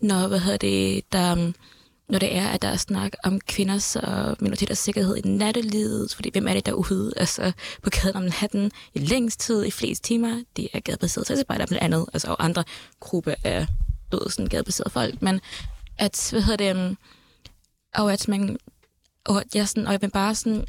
[0.00, 1.54] når, hvad hedder det, der, um,
[2.08, 6.30] når det er, at der er snak om kvinders og minoriteters sikkerhed i nattelivet, fordi
[6.32, 10.42] hvem er det derude, altså på gaden om natten i længst tid, i flest timer,
[10.56, 12.64] det er gadebaseret sexarbejdere blandt andet, altså og andre
[13.00, 13.66] grupper af
[14.12, 15.40] døde sådan gadebaserede folk, men
[15.98, 16.98] at, hvad hedder det, um,
[17.94, 18.58] og at man,
[19.24, 20.66] og jeg, sådan, og jeg bare sådan,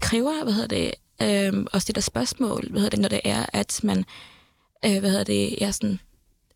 [0.00, 3.80] kræver, hvad hedder det, øh, og stiller spørgsmål, hvad hedder det, når det er, at
[3.82, 4.04] man,
[4.84, 6.00] øh, hvad hedder det, er sådan,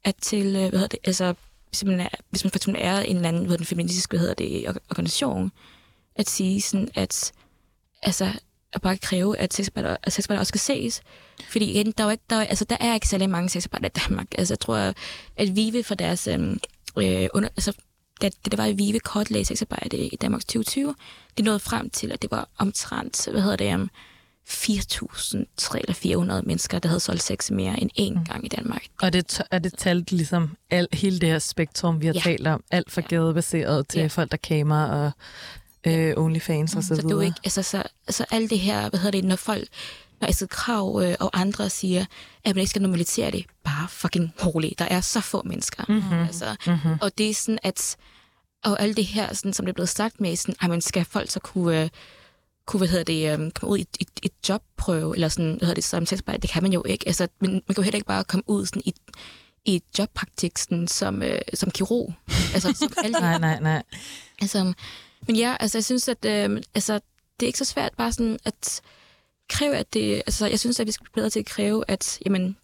[0.04, 1.34] at til, øh, hvad hedder det, altså,
[1.68, 4.10] hvis man, er, hvis man for eksempel er en eller anden, hvad hedder den feministiske,
[4.10, 5.52] hvad hedder det, organisation,
[6.16, 7.32] at sige sådan, at,
[8.02, 8.32] altså,
[8.72, 11.02] at bare kræve, at sexarbejder, at sexarbejder også skal ses.
[11.48, 14.00] Fordi igen, der er, ikke, der, er, altså, der er ikke særlig mange sexarbejder i
[14.08, 14.26] Danmark.
[14.38, 14.94] Altså, jeg tror,
[15.36, 16.60] at Vive for deres, øhm,
[16.98, 17.72] øh, under, altså,
[18.20, 20.94] det, det var i Vive kortlæge sexarbejde i Danmark 2020,
[21.36, 23.90] det nåede frem til, at det var omtrent, hvad hedder det, um,
[24.48, 28.24] 4.300 eller 400 mennesker, der havde solgt sex mere end én mm.
[28.24, 28.82] gang i Danmark.
[29.02, 32.20] Og det er det talt ligesom al, hele det her spektrum, vi har ja.
[32.20, 33.16] talt om, alt fra ja.
[33.16, 34.06] gadebaseret til ja.
[34.06, 35.10] folk, der kamer og
[35.86, 37.24] øh, OnlyFans og så, så videre.
[37.24, 39.68] ikke, altså, så, så alt det her, hvad hedder det, når folk,
[40.20, 42.04] når Astrid Krav øh, og andre siger,
[42.44, 44.78] at man ikke skal normalisere det, bare fucking roligt.
[44.78, 45.84] Der er så få mennesker.
[45.88, 46.22] Mm-hmm.
[46.22, 46.98] Altså, mm-hmm.
[47.00, 47.96] Og det er sådan, at
[48.64, 51.04] og alt det her, sådan, som det er blevet sagt med, sådan, at man skal
[51.04, 51.82] folk så kunne...
[51.82, 51.88] Øh,
[52.72, 55.74] kunne, hvad hedder det, um, komme ud i et, et jobprøve, eller sådan, hvad hedder
[55.74, 57.06] det, som sexarbejde, det kan man jo ikke.
[57.06, 58.94] Altså, men man kan jo heller ikke bare komme ud sådan, i,
[59.64, 62.14] i et jobpraktik sådan, som, øh, som kirurg.
[62.54, 63.82] Altså, som alle nej, nej, nej.
[64.40, 64.72] Altså,
[65.26, 66.94] men ja, altså, jeg synes, at øh, altså,
[67.40, 68.80] det er ikke så svært bare sådan at
[69.50, 70.14] kræve, at det...
[70.14, 72.56] Altså, jeg synes, at vi skal blive bedre til at kræve, at jamen,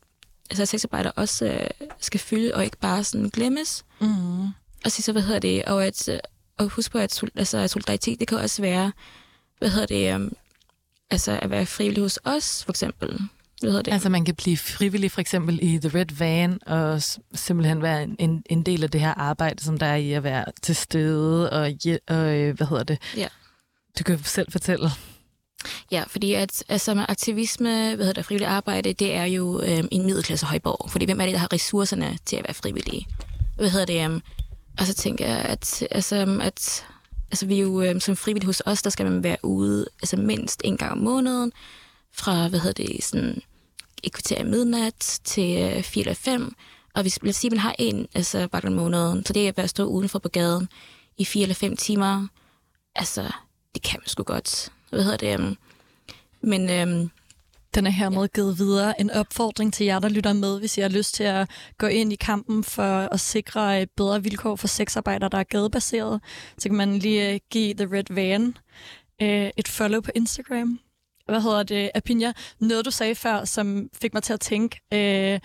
[0.51, 3.85] altså, sexarbejder også øh, skal fylde, og ikke bare sådan glemmes.
[4.01, 4.47] Mm.
[4.85, 6.19] Og sige så, hvad hedder det, og at øh,
[6.59, 8.93] og husk på, at altså, solidaritet, det kan også være
[9.59, 10.33] hvad hedder det, um,
[11.11, 13.21] altså at være frivillig hos os, for eksempel.
[13.61, 13.93] Hvad hedder det?
[13.93, 17.03] Altså man kan blive frivillig for eksempel i The Red Van og
[17.35, 20.45] simpelthen være en, en del af det her arbejde, som der er i at være
[20.63, 21.73] til stede og,
[22.09, 22.99] og øh, hvad hedder det?
[23.17, 23.29] Ja.
[23.99, 24.91] Du kan selv fortælle.
[25.91, 29.89] Ja, fordi at, altså med aktivisme, hvad hedder det, frivillig arbejde, det er jo øhm,
[29.91, 30.91] en middelklasse højborg.
[30.91, 33.07] Fordi hvem er det, der har ressourcerne til at være frivillige?
[33.57, 34.07] Hvad hedder det?
[34.07, 34.23] Um,
[34.79, 36.85] og så tænker jeg, at, altså, at
[37.31, 40.17] altså vi er jo øh, som frivillig hos os, der skal man være ude altså
[40.17, 41.53] mindst en gang om måneden,
[42.13, 43.43] fra, hvad hedder det, sådan
[44.03, 46.55] et kvarter midnat til øh, 4 eller 5.
[46.95, 49.53] Og hvis, lad os sige, man har en altså, vagt om måneden, så det er
[49.57, 50.69] at stå udenfor på gaden
[51.19, 52.27] i 4 eller 5 timer.
[52.95, 53.33] Altså,
[53.75, 54.73] det kan man sgu godt.
[54.91, 55.41] Hvad hedder det?
[55.41, 55.57] Um,
[56.41, 57.11] men øhm,
[57.75, 59.01] den er hermed givet videre.
[59.01, 62.13] En opfordring til jer, der lytter med, hvis I har lyst til at gå ind
[62.13, 66.21] i kampen for at sikre bedre vilkår for sexarbejdere, der er gadebaseret.
[66.59, 68.57] Så kan man lige øh, give The Red Van
[69.23, 70.81] øh, et follow på Instagram.
[71.27, 72.33] Hvad hedder det, Apinja?
[72.61, 75.41] Noget, du sagde før, som fik mig til at tænke, øh,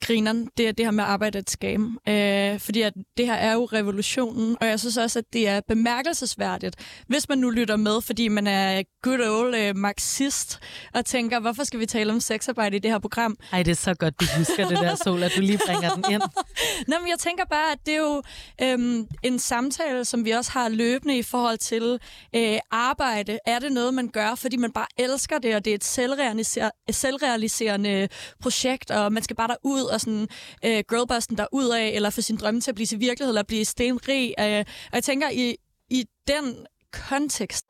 [0.00, 1.98] grineren, det er det her med at arbejde et scam.
[2.08, 5.60] Øh, fordi at det her er jo revolutionen, og jeg synes også, at det er
[5.68, 10.58] bemærkelsesværdigt, hvis man nu lytter med, fordi man er good old øh, marxist,
[10.94, 13.36] og tænker, hvorfor skal vi tale om sexarbejde i det her program?
[13.52, 16.04] Ej, det er så godt, du husker det der, Sol, at du lige bringer den
[16.12, 16.22] ind.
[16.88, 18.22] Nå, men jeg tænker bare, at det er jo
[18.62, 21.98] øhm, en samtale, som vi også har løbende i forhold til
[22.36, 23.38] øh, arbejde.
[23.46, 26.70] Er det noget, man gør, fordi man bare elsker det, og det er et selvrealiser-
[26.90, 28.08] selvrealiserende
[28.40, 30.28] projekt, og man skal bare derud og sådan
[30.64, 33.42] øh, girlbusten der ud af, eller få sin drømme til at blive til virkelighed, eller
[33.42, 34.34] blive stenrig.
[34.40, 35.56] Øh, og jeg tænker, i,
[35.90, 37.64] i den kontekst...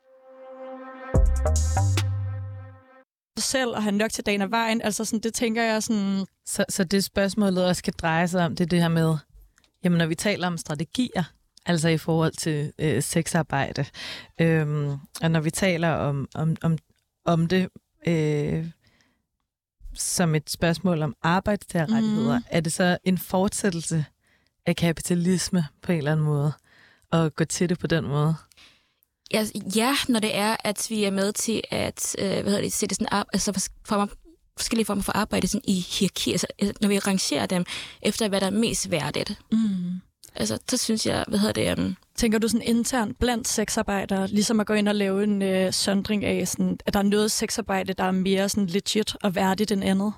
[3.38, 4.82] selv og have nok til dagen af vejen.
[4.82, 6.26] Altså sådan, det tænker jeg sådan...
[6.46, 9.16] Så, så det spørgsmålet også skal dreje sig om, det er det her med,
[9.84, 11.24] jamen når vi taler om strategier,
[11.66, 13.84] altså i forhold til øh, sexarbejde,
[14.40, 14.90] øhm,
[15.22, 16.78] og når vi taler om, om, om,
[17.24, 17.68] om det
[18.06, 18.66] øh,
[19.94, 22.44] som et spørgsmål om arbejdstagerrettigheder, mm.
[22.50, 24.04] er det så en fortsættelse
[24.66, 26.52] af kapitalisme på en eller anden måde,
[27.12, 28.34] at gå til det på den måde?
[29.32, 29.46] Ja,
[29.76, 32.94] ja, når det er, at vi er med til at øh, hvad hedder det, sætte
[32.94, 34.06] sådan op, altså former,
[34.56, 36.46] forskellige former for arbejde sådan i hierarki, altså
[36.80, 37.64] når vi rangerer dem
[38.02, 39.38] efter, hvad der er mest værdigt.
[39.52, 40.00] Mm.
[40.34, 41.78] Altså, så synes jeg, hvad hedder det...
[41.78, 41.96] Um...
[42.18, 46.24] Tænker du sådan internt blandt sexarbejdere, ligesom at gå ind og lave en øh, sondring
[46.24, 49.84] af, sådan, at der er noget sexarbejde, der er mere sådan legit og værdigt end
[49.84, 50.12] andet?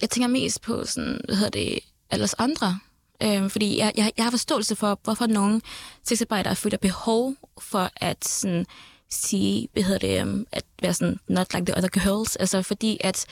[0.00, 1.78] Jeg tænker mest på sådan, hvad hedder det,
[2.10, 2.78] alles andre.
[3.22, 5.60] Øh, fordi jeg, jeg, jeg har forståelse for, hvorfor nogle
[6.04, 8.66] sexarbejdere føler behov for at sådan,
[9.10, 12.36] sige, hvad hedder det, øhm, at være sådan, not like the other girls.
[12.36, 13.26] Altså fordi at,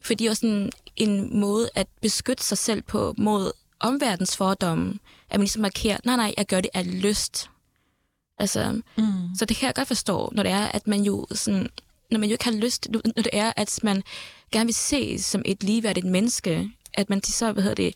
[0.00, 4.98] fordi også en, en måde at beskytte sig selv på mod omverdens fordomme,
[5.30, 7.50] at man ligesom markerer, nej, nej, jeg gør det af lyst.
[8.38, 9.04] Altså, mm.
[9.38, 11.68] Så det kan jeg godt forstå, når det er, at man jo sådan,
[12.10, 14.02] når man jo ikke har lyst, når det er, at man
[14.52, 17.94] gerne vil se som et ligeværdigt menneske, at man så, hvad hedder det,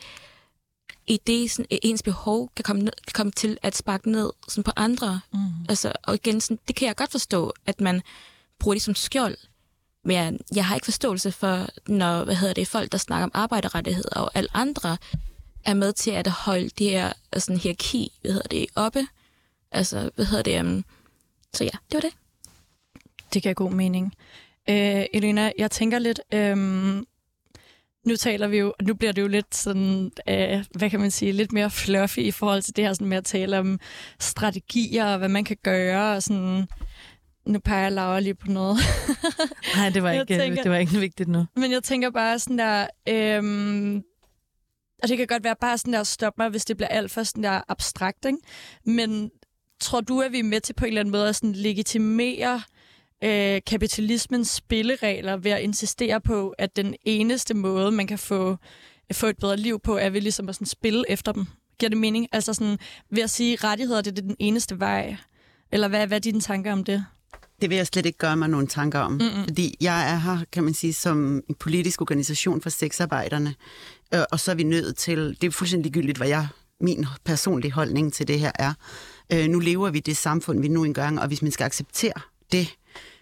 [1.06, 4.64] i det, sådan, ens behov kan komme, ned, kan komme til at sparke ned sådan
[4.64, 5.20] på andre.
[5.32, 5.38] Mm.
[5.68, 8.02] Altså, og igen, sådan, det kan jeg godt forstå, at man
[8.58, 9.36] bruger det som skjold.
[10.04, 13.30] Men jeg, jeg har ikke forståelse for, når hvad hedder det, folk, der snakker om
[13.34, 14.96] arbejderrettigheder og alle andre,
[15.64, 19.06] er med til at holde det her sådan, hierarki hvad hedder det, oppe.
[19.72, 20.60] Altså, hvad hedder det?
[20.60, 20.84] Um...
[21.54, 22.12] Så ja, det var det.
[23.34, 24.14] Det giver god mening.
[24.68, 27.04] Øh, Elena, jeg tænker lidt, øhm,
[28.06, 31.32] nu taler vi jo, nu bliver det jo lidt sådan, øh, hvad kan man sige,
[31.32, 33.80] lidt mere fluffy i forhold til det her sådan med at tale om
[34.18, 36.66] strategier og hvad man kan gøre og sådan,
[37.46, 38.78] nu peger Laura lige på noget.
[39.76, 41.46] Nej, det var ikke, tænker, det var ikke vigtigt nu.
[41.56, 44.02] Men jeg tænker bare sådan der, øhm,
[45.02, 47.22] og det kan godt være bare sådan der, stop mig, hvis det bliver alt for
[47.22, 48.38] sådan der abstrakt, ikke?
[48.84, 49.30] Men
[49.80, 52.62] tror du, at vi er med til på en eller anden måde at sådan legitimere
[53.24, 58.56] øh, kapitalismens spilleregler ved at insistere på, at den eneste måde, man kan få,
[59.12, 61.46] få et bedre liv på, er ved ligesom at sådan spille efter dem?
[61.78, 62.28] Giver det mening?
[62.32, 62.78] Altså sådan,
[63.10, 65.16] ved at sige, rettigheder det er den eneste vej?
[65.72, 67.04] Eller hvad, hvad er dine tanker om det?
[67.60, 69.12] Det vil jeg slet ikke gøre mig nogle tanker om.
[69.12, 69.44] Mm-hmm.
[69.44, 73.54] Fordi jeg er her, kan man sige, som en politisk organisation for sexarbejderne.
[74.14, 76.48] Øh, og så er vi nødt til, det er fuldstændig ligegyldigt, hvad jeg,
[76.80, 78.72] min personlige holdning til det her er.
[79.32, 82.20] Øh, nu lever vi det samfund, vi nu engang, og hvis man skal acceptere
[82.52, 82.76] det,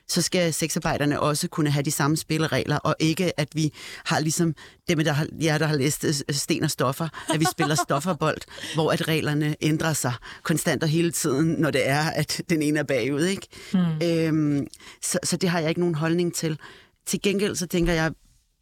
[0.08, 3.72] så skal sexarbejderne også kunne have de samme spilleregler, og ikke at vi
[4.04, 4.54] har ligesom
[4.88, 8.38] dem, der har, ja, der har læst øh, sten og stoffer, at vi spiller stofferbold,
[8.74, 12.78] hvor at reglerne ændrer sig konstant og hele tiden, når det er, at den ene
[12.78, 13.22] er bagud.
[13.22, 13.46] Ikke?
[13.72, 14.08] Hmm.
[14.08, 14.66] Øhm,
[15.02, 16.58] så, så det har jeg ikke nogen holdning til.
[17.06, 18.12] Til gengæld så tænker jeg,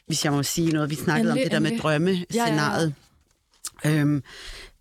[0.07, 2.95] hvis jeg må sige noget, vi snakkede endelig, om det der med drømmescenariet.
[3.85, 4.01] Ja, ja, ja.
[4.01, 4.23] Øhm,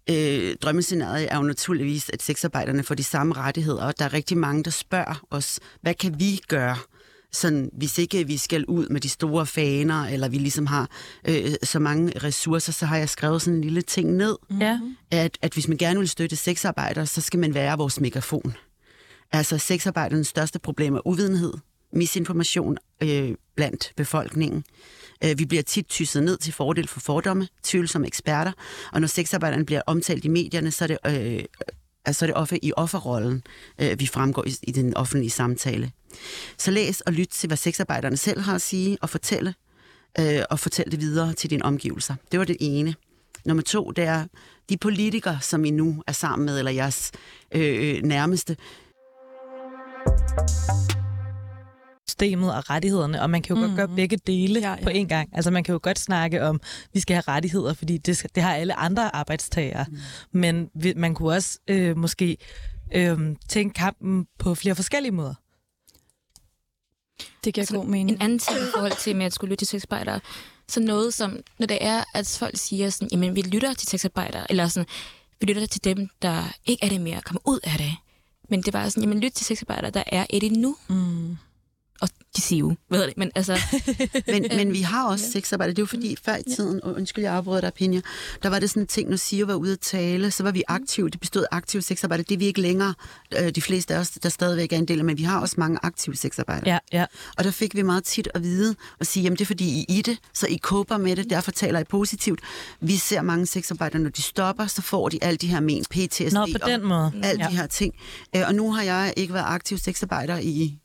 [0.09, 4.37] øh, drømmescenariet er jo naturligvis, at sexarbejderne får de samme rettigheder, og der er rigtig
[4.37, 6.77] mange, der spørger os, hvad kan vi gøre?
[7.35, 10.89] sådan, hvis ikke vi skal ud med de store faner, eller vi ligesom har
[11.27, 14.79] øh, så mange ressourcer, så har jeg skrevet sådan en lille ting ned, ja.
[15.11, 18.55] at, at hvis man gerne vil støtte sexarbejdere, så skal man være vores megafon.
[19.31, 21.53] Altså sexarbejdernes største problem er uvidenhed,
[21.95, 24.63] misinformation øh, blandt befolkningen.
[25.23, 28.51] Øh, vi bliver tit tysset ned til fordel for fordomme, tvivlsomme eksperter,
[28.93, 31.43] og når sexarbejderne bliver omtalt i medierne, så er det, øh,
[32.05, 33.43] altså er det ofte i offerrollen,
[33.81, 35.91] øh, vi fremgår i, i den offentlige samtale.
[36.57, 39.53] Så læs og lyt til, hvad sexarbejderne selv har at sige, og fortælle,
[40.19, 42.15] øh, og fortæl det videre til dine omgivelser.
[42.31, 42.95] Det var det ene.
[43.45, 44.25] Nummer to, det er
[44.69, 47.11] de politikere, som I nu er sammen med, eller jeres
[47.51, 48.57] øh, øh nærmeste
[52.07, 53.67] systemet og rettighederne, og man kan jo mm.
[53.67, 53.95] godt gøre mhm.
[53.95, 54.83] begge dele ja, ja.
[54.83, 55.29] på én gang.
[55.33, 56.61] Altså man kan jo godt snakke om,
[56.93, 59.85] vi skal have rettigheder, fordi det, skal, det har alle andre arbejdstagere.
[59.89, 59.97] Mm.
[60.39, 62.37] Men vi, man kunne også øh, måske
[62.93, 65.33] øh, tænke kampen på flere forskellige måder.
[67.43, 68.11] Det giver god mening.
[68.11, 70.19] En anden ting i forhold til med at skulle lytte til sexarbejdere,
[70.67, 74.51] så noget som, når det er, at folk siger sådan, jamen vi lytter til sexarbejdere,
[74.51, 74.87] eller sådan,
[75.39, 77.91] vi lytter til dem, der ikke er det mere, kommer ud af det.
[78.49, 80.75] Men det var sådan, jamen lyt til sexarbejdere, der er et nu.
[80.87, 81.37] Mm
[82.35, 83.57] og de siger jo, ved det, men altså...
[84.27, 85.71] men, men vi har også sexarbejde.
[85.71, 88.01] Det er jo fordi, før i tiden, og undskyld, jeg afbryder dig, Pinja,
[88.43, 90.63] der var det sådan en ting, når Sio var ude at tale, så var vi
[90.67, 91.09] aktive.
[91.09, 92.23] Det bestod af aktiv sexarbejde.
[92.23, 92.93] Det er vi ikke længere,
[93.39, 95.55] øh, de fleste af os, der stadigvæk er en del af, men vi har også
[95.57, 96.71] mange aktive sexarbejder.
[96.71, 97.05] Ja, ja.
[97.37, 99.81] Og der fik vi meget tit at vide og sige, jamen det er fordi I
[99.81, 102.39] er i det, så I kåber med det, derfor taler I positivt.
[102.81, 106.33] Vi ser mange sexarbejdere, når de stopper, så får de alle de her men, PTSD
[106.33, 107.11] Nå, på den måde.
[107.23, 107.49] alle ja.
[107.49, 107.93] de her ting.
[108.35, 110.79] Øh, og nu har jeg ikke været aktiv sexarbejder i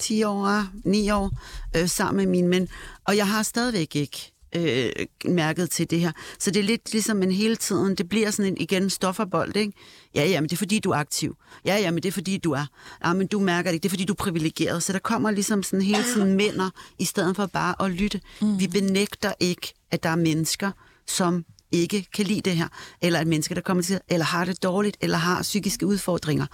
[0.00, 1.30] 10 år, 9 år,
[1.76, 2.68] øh, sammen med min mænd.
[3.04, 4.90] Og jeg har stadigvæk ikke øh,
[5.24, 6.12] mærket til det her.
[6.38, 9.72] Så det er lidt ligesom en hele tiden, det bliver sådan en igen stofferbold, ikke?
[10.14, 11.36] Ja, ja, men det er fordi, du er aktiv.
[11.64, 12.66] Ja, ja, men det er fordi, du er.
[13.04, 14.82] Ja, men du mærker det ikke, det er fordi, du er privilegeret.
[14.82, 18.20] Så der kommer ligesom sådan hele tiden mænder, i stedet for bare at lytte.
[18.40, 18.58] Mm.
[18.58, 20.70] Vi benægter ikke, at der er mennesker,
[21.06, 22.68] som ikke kan lide det her,
[23.02, 26.46] eller at mennesker, der kommer til, eller har det dårligt, eller har psykiske udfordringer.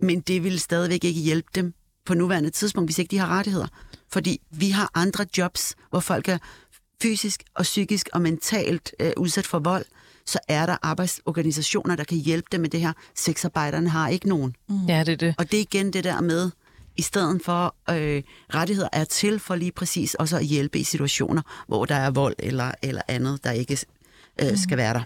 [0.00, 1.74] Men det vil stadigvæk ikke hjælpe dem
[2.06, 3.66] på nuværende tidspunkt, hvis ikke de har rettigheder.
[4.12, 6.38] Fordi vi har andre jobs, hvor folk er
[7.02, 9.84] fysisk og psykisk og mentalt øh, udsat for vold,
[10.26, 12.92] så er der arbejdsorganisationer, der kan hjælpe dem med det her.
[13.14, 14.56] Sexarbejderne har ikke nogen.
[14.68, 14.86] Mm.
[14.88, 15.34] Ja, det er det.
[15.38, 16.50] Og det er igen det der med,
[16.96, 18.22] i stedet for øh,
[18.54, 22.34] rettigheder er til for lige præcis også at hjælpe i situationer, hvor der er vold
[22.38, 23.78] eller, eller andet, der ikke
[24.42, 24.56] øh, mm.
[24.56, 25.02] skal være der.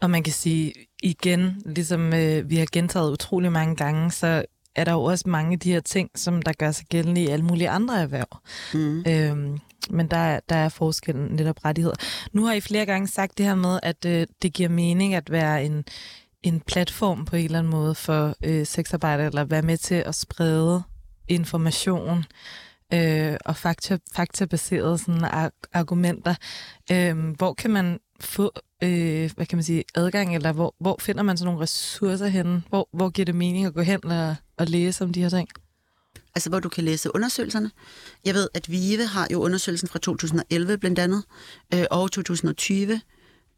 [0.00, 0.72] Og man kan sige
[1.02, 4.44] igen, ligesom øh, vi har gentaget utrolig mange gange, så
[4.76, 7.26] er der jo også mange af de her ting, som der gør sig gældende i
[7.26, 8.40] alle mulige andre erhverv.
[8.74, 9.04] Mm.
[9.08, 9.58] Øhm,
[9.90, 11.96] men der, der er forskellen netop rettigheder.
[12.32, 15.30] Nu har I flere gange sagt det her med, at øh, det giver mening at
[15.30, 15.84] være en,
[16.42, 20.14] en platform på en eller anden måde for øh, sexarbejde, eller være med til at
[20.14, 20.82] sprede
[21.28, 22.24] information
[22.94, 26.34] øh, og fakta, faktabaserede sådan, ar- argumenter.
[26.92, 28.52] Øh, hvor kan man få
[28.82, 32.62] øh, hvad kan man sige, adgang, eller hvor, hvor finder man sådan nogle ressourcer henne?
[32.68, 35.48] Hvor, hvor giver det mening at gå hen og, og læse om de her ting?
[36.34, 37.70] Altså, hvor du kan læse undersøgelserne.
[38.24, 41.24] Jeg ved, at VIVE har jo undersøgelsen fra 2011 blandt andet,
[41.74, 43.00] øh, og 2020.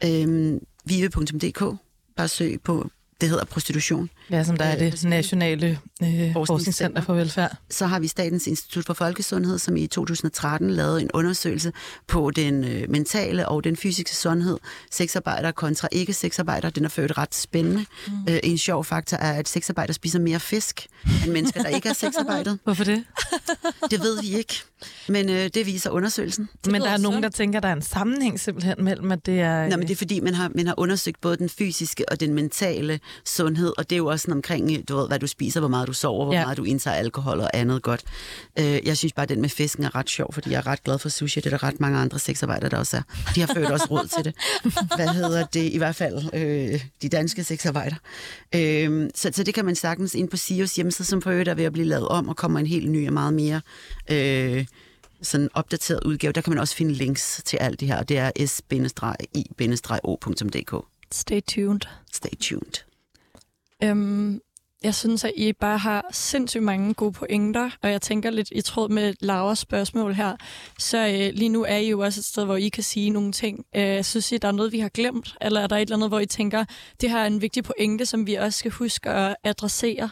[0.04, 1.78] Øh, vive.dk.
[2.16, 2.90] Bare søg på
[3.20, 4.10] det hedder prostitution.
[4.30, 7.56] Ja, som der er det øh, nationale øh, forskningscenter for velfærd.
[7.70, 11.72] Så har vi Statens Institut for Folkesundhed, som i 2013 lavede en undersøgelse
[12.06, 14.58] på den øh, mentale og den fysiske sundhed.
[14.90, 16.70] Sexarbejdere kontra ikke-sexarbejdere.
[16.70, 17.86] Den er ført ret spændende.
[18.06, 18.12] Mm.
[18.28, 20.86] Øh, en sjov faktor er, at sexarbejdere spiser mere fisk
[21.24, 22.58] end mennesker, der ikke er sexarbejdet.
[22.64, 23.04] Hvorfor det?
[23.90, 24.62] det ved vi ikke.
[25.08, 26.48] Men øh, det viser undersøgelsen.
[26.64, 29.40] Det men der er nogen, der tænker, der er en sammenhæng simpelthen mellem, at det
[29.40, 29.68] er...
[29.68, 32.34] Nej, men det er fordi, man har, man har undersøgt både den fysiske og den
[32.34, 35.68] mentale sundhed, og det er jo også sådan omkring, du ved, hvad du spiser, hvor
[35.68, 36.44] meget du sover, hvor ja.
[36.44, 38.04] meget du indtager alkohol og andet godt.
[38.58, 40.84] Øh, jeg synes bare, at den med fisken er ret sjov, fordi jeg er ret
[40.84, 41.40] glad for sushi.
[41.40, 43.02] Det er der ret mange andre sexarbejdere, der også er.
[43.34, 44.34] De har ført også råd til det.
[44.96, 45.72] Hvad hedder det?
[45.72, 47.98] I hvert fald øh, de danske sexarbejdere.
[48.54, 51.54] Øh, så, så det kan man sagtens ind på SIOS hjemmeside, som for øvrigt er
[51.54, 53.60] ved at blive lavet om, og kommer en helt ny og meget mere...
[54.10, 54.66] Øh,
[55.22, 56.32] sådan opdateret udgave.
[56.32, 59.54] Der kan man også finde links til alt det her, og det er s-i-o.dk.
[61.12, 61.80] Stay tuned.
[62.12, 62.84] Stay tuned.
[63.82, 64.40] Øhm,
[64.82, 68.60] jeg synes, at I bare har sindssygt mange gode pointer, og jeg tænker lidt i
[68.60, 70.36] tråd med Lauras spørgsmål her,
[70.78, 73.32] så øh, lige nu er I jo også et sted, hvor I kan sige nogle
[73.32, 73.66] ting.
[73.76, 76.10] Øh, synes I, der er noget, vi har glemt, eller er der et eller andet,
[76.10, 76.64] hvor I tænker,
[77.00, 80.10] det her er en vigtig pointe, som vi også skal huske at adressere?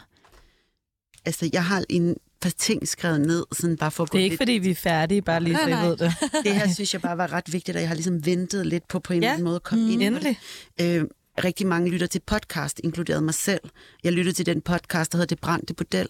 [1.25, 4.39] Altså, jeg har en par ting skrevet ned, sådan bare for Det er ikke, lidt...
[4.39, 6.13] fordi vi er færdige, bare lige så ved det.
[6.45, 8.99] det her synes jeg bare var ret vigtigt, og jeg har ligesom ventet lidt på
[8.99, 9.27] på en ja.
[9.27, 10.39] eller anden måde at komme mm, ind endelig.
[10.81, 11.05] Øh,
[11.43, 13.61] rigtig mange lytter til podcast, inkluderet mig selv.
[14.03, 16.07] Jeg lyttede til den podcast, der hedder Det Brændte Bordel.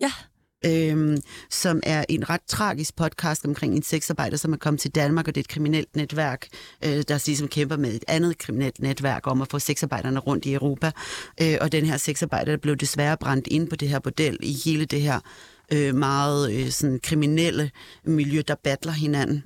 [0.00, 0.12] Ja.
[0.66, 1.16] Øhm,
[1.50, 5.34] som er en ret tragisk podcast omkring en sexarbejder, som er kommet til Danmark, og
[5.34, 6.48] det er et kriminelt netværk,
[6.84, 10.54] øh, der ligesom kæmper med et andet kriminelt netværk om at få sexarbejderne rundt i
[10.54, 10.90] Europa.
[11.42, 14.84] Øh, og den her sexarbejder blev desværre brændt ind på det her bordel i hele
[14.84, 15.20] det her
[15.72, 17.70] øh, meget øh, sådan kriminelle
[18.04, 19.44] miljø, der battler hinanden.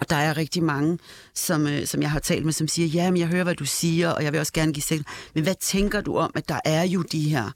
[0.00, 0.98] Og der er rigtig mange,
[1.34, 3.64] som, øh, som jeg har talt med, som siger, ja, men jeg hører, hvad du
[3.64, 5.00] siger, og jeg vil også gerne give sex.
[5.34, 7.50] Men hvad tænker du om, at der er jo de her?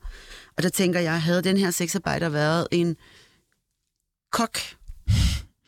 [0.59, 2.97] Og der tænker jeg, havde den her sexarbejder været en
[4.33, 4.59] kok,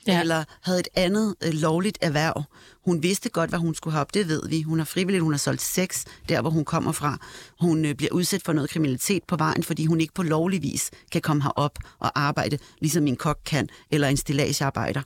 [0.06, 0.20] ja.
[0.20, 2.42] eller havde et andet øh, lovligt erhverv.
[2.84, 4.62] Hun vidste godt, hvad hun skulle have op, det ved vi.
[4.62, 7.18] Hun har frivilligt, hun har solgt sex der, hvor hun kommer fra.
[7.60, 10.90] Hun øh, bliver udsat for noget kriminalitet på vejen, fordi hun ikke på lovlig vis
[11.12, 15.02] kan komme herop og arbejde, ligesom en kok kan, eller en stillagearbejder.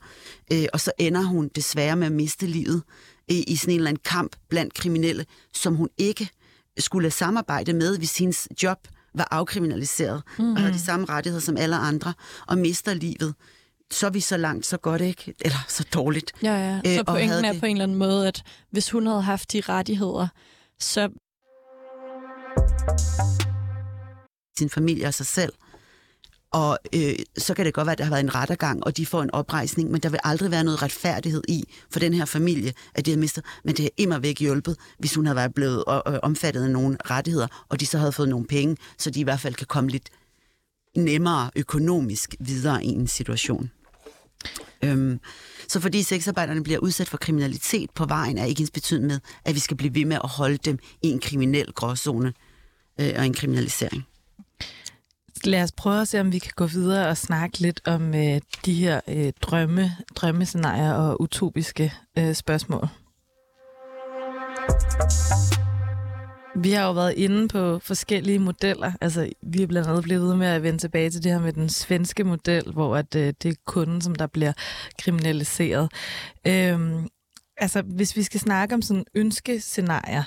[0.53, 2.83] Øh, og så ender hun desværre med at miste livet
[3.31, 6.29] øh, i sådan en eller anden kamp blandt kriminelle, som hun ikke
[6.79, 10.53] skulle samarbejde med, hvis hendes job var afkriminaliseret mm.
[10.53, 12.15] og havde de samme rettigheder som alle andre,
[12.47, 13.35] og mister livet
[13.91, 16.33] så er vi så langt, så godt ikke, eller så dårligt.
[16.43, 16.81] Ja, ja.
[16.85, 17.61] Så øh, pointen er det...
[17.61, 20.29] på en eller anden måde, at hvis hun havde haft de rettigheder,
[20.81, 21.09] så...
[24.59, 25.53] Sin familie og sig selv.
[26.55, 29.07] Og øh, så kan det godt være, at der har været en rettergang, og de
[29.07, 32.73] får en oprejsning, men der vil aldrig være noget retfærdighed i for den her familie,
[32.95, 33.45] at de har mistet.
[33.65, 36.97] Men det har immer væk hjulpet, hvis hun havde været blevet øh, omfattet af nogle
[37.11, 39.91] rettigheder, og de så havde fået nogle penge, så de i hvert fald kan komme
[39.91, 40.11] lidt
[40.97, 43.71] nemmere økonomisk videre i en situation.
[44.83, 45.21] Øhm,
[45.69, 49.55] så fordi sexarbejderne bliver udsat for kriminalitet på vejen, er ikke ens betydning med, at
[49.55, 52.33] vi skal blive ved med at holde dem i en kriminel gråzone
[53.01, 54.05] øh, og en kriminalisering.
[55.47, 58.41] Lad os prøve at se, om vi kan gå videre og snakke lidt om øh,
[58.65, 62.89] de her øh, drømme, drømmescenarier og utopiske øh, spørgsmål.
[66.57, 68.93] Vi har jo været inde på forskellige modeller.
[69.01, 71.53] Altså, vi er blandt andet blevet ved med at vende tilbage til det her med
[71.53, 74.53] den svenske model, hvor at, øh, det er kunden, som der bliver
[74.99, 75.93] kriminaliseret.
[76.47, 77.09] Øhm,
[77.57, 80.23] altså, hvis vi skal snakke om sådan ønskescenarier,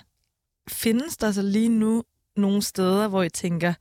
[0.70, 2.03] findes der så lige nu
[2.36, 3.74] nogle steder, hvor I tænker,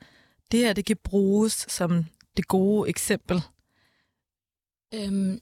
[0.53, 3.42] det her det kan bruges som det gode eksempel?
[4.94, 5.40] Øhm,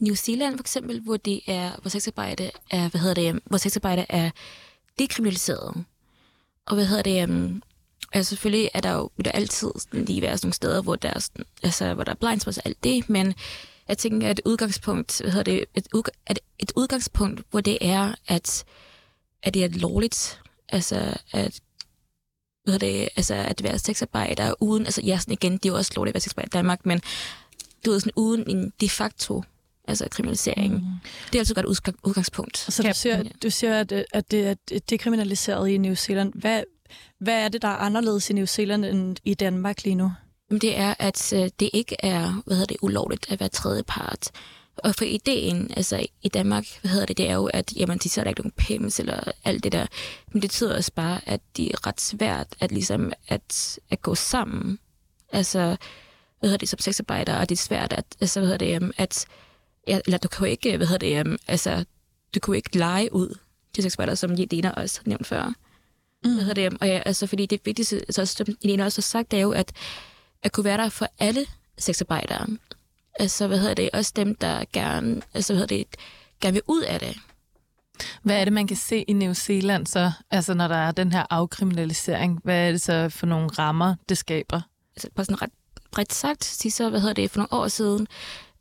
[0.00, 4.06] New Zealand for eksempel, hvor det er, hvor sexarbejde er, hvad hedder det, hvor sexarbejde
[4.08, 4.30] er
[4.98, 5.84] dekriminaliseret.
[6.66, 7.62] Og hvad hedder det, um,
[8.12, 11.08] altså selvfølgelig er der jo vil der altid lige være sådan nogle steder, hvor der
[11.08, 11.28] er,
[11.62, 13.34] altså, hvor der er blindspots og alt det, men
[13.88, 17.78] jeg tænker, at et udgangspunkt, hvad hedder det, et, udg- at et udgangspunkt, hvor det
[17.80, 18.64] er, at,
[19.42, 21.60] at det er lovligt, altså at
[22.66, 25.92] hvad det, altså at være sexarbejder uden, altså ja, sådan igen, det er jo også
[25.96, 27.00] lovligt at være sexarbejder i Danmark, men
[27.86, 29.42] du ved, sådan uden en de facto
[29.88, 30.74] altså kriminalisering.
[30.74, 30.80] Mm.
[31.26, 32.58] Det er altså et godt udgang- udgangspunkt.
[32.58, 36.32] Så du siger, du siger at, at det er dekriminaliseret i New Zealand.
[36.34, 36.62] Hvad,
[37.20, 40.12] hvad er det, der er anderledes i New Zealand end i Danmark lige nu?
[40.50, 44.30] Det er, at øh, det ikke er, hvad hedder det, ulovligt at være tredje part.
[44.76, 48.08] Og for ideen, altså i Danmark, hvad hedder det, det er jo, at jamen, de
[48.08, 49.86] så er der ikke nogen PIMS eller alt det der.
[50.32, 54.14] Men det betyder også bare, at det er ret svært at, ligesom, at, at gå
[54.14, 54.78] sammen.
[55.32, 55.76] Altså,
[56.40, 59.26] hvad hedder det, som sexarbejder, og det er svært at, altså, hvad hedder det, at,
[59.88, 61.84] ja, eller du kan jo ikke, hvad hedder det, altså,
[62.34, 63.38] du kan jo ikke lege ud
[63.74, 65.52] til sexarbejder, som Jelena også har nævnt før.
[66.24, 66.34] Mm.
[66.34, 69.30] Hvad hedder det, og ja, altså, fordi det vigtigste, altså, som Jelena også har sagt,
[69.30, 69.72] det er jo, at
[70.46, 71.46] at kunne være der for alle
[71.78, 72.46] sexarbejdere.
[73.18, 75.86] Altså, hvad hedder det, også dem, der gerne, altså, hvad hedder det,
[76.40, 77.16] gerne vil ud af det.
[78.22, 81.12] Hvad er det, man kan se i New Zealand så, altså når der er den
[81.12, 82.40] her afkriminalisering?
[82.44, 84.60] Hvad er det så for nogle rammer, det skaber?
[84.96, 85.50] Altså, på sådan ret
[85.90, 88.06] bredt sagt, så, hvad hedder det, for nogle år siden,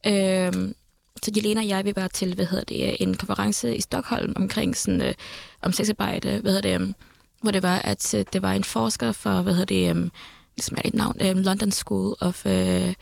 [0.07, 0.75] øhm,
[1.23, 4.77] så Jelena og jeg, vi var til, hvad hedder det, en konference i Stockholm omkring
[4.77, 5.13] sådan, øh,
[5.61, 6.95] om sexarbejde, hvad hedder det, um,
[7.41, 10.11] hvor det var, at øh, det var en forsker for, hvad hedder det, um,
[10.57, 12.93] ligesom er et navn, um, London School of, uh,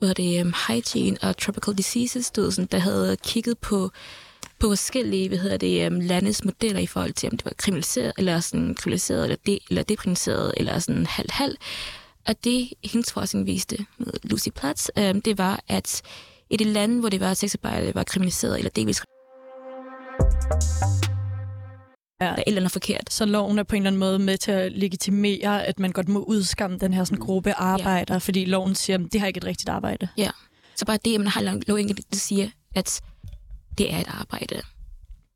[0.00, 3.90] hvad det, um, Hygiene og Tropical Diseases, du sådan, der havde kigget på,
[4.58, 8.12] på forskellige, hvad hedder det, um, landes modeller i forhold til, om det var kriminaliseret,
[8.18, 11.56] eller sådan kriminaliseret, eller, de, eller deprimeret, eller sådan halv-halv.
[12.26, 16.02] Og det, hendes forskning viste med Lucy Platz, um, øhm, det var, at
[16.50, 19.02] i det land, hvor det var sexarbejde, var kriminaliseret, eller delvis
[22.20, 22.26] Ja.
[22.26, 23.12] der er eller andet forkert.
[23.12, 26.08] Så loven er på en eller anden måde med til at legitimere, at man godt
[26.08, 28.18] må udskamme den her sådan, gruppe arbejder, ja.
[28.18, 30.08] fordi loven siger, at det har ikke et rigtigt arbejde.
[30.76, 33.00] Så bare det, at man har en lovgivning, der siger, at
[33.78, 34.60] det er et arbejde.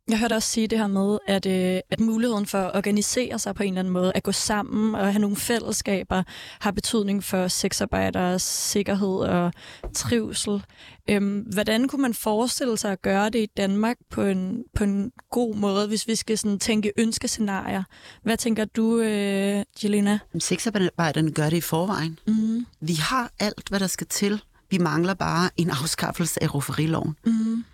[0.08, 3.54] Jeg hørte også sige det her med, at, øh, at muligheden for at organisere sig
[3.54, 6.22] på en eller anden måde, at gå sammen og have nogle fællesskaber,
[6.60, 9.52] har betydning for sexarbejderes sikkerhed og
[9.94, 10.62] trivsel.
[11.10, 15.12] Øhm, hvordan kunne man forestille sig at gøre det i Danmark på en, på en
[15.30, 17.82] god måde, hvis vi skal sådan tænke ønskescenarier?
[18.22, 20.18] Hvad tænker du, øh, Jelena?
[20.38, 22.18] Sexarbejderne gør det i forvejen.
[22.26, 22.66] Mm.
[22.80, 24.42] Vi har alt, hvad der skal til.
[24.70, 27.16] Vi mangler bare en afskaffelse af rufferiloven.
[27.26, 27.64] Mm.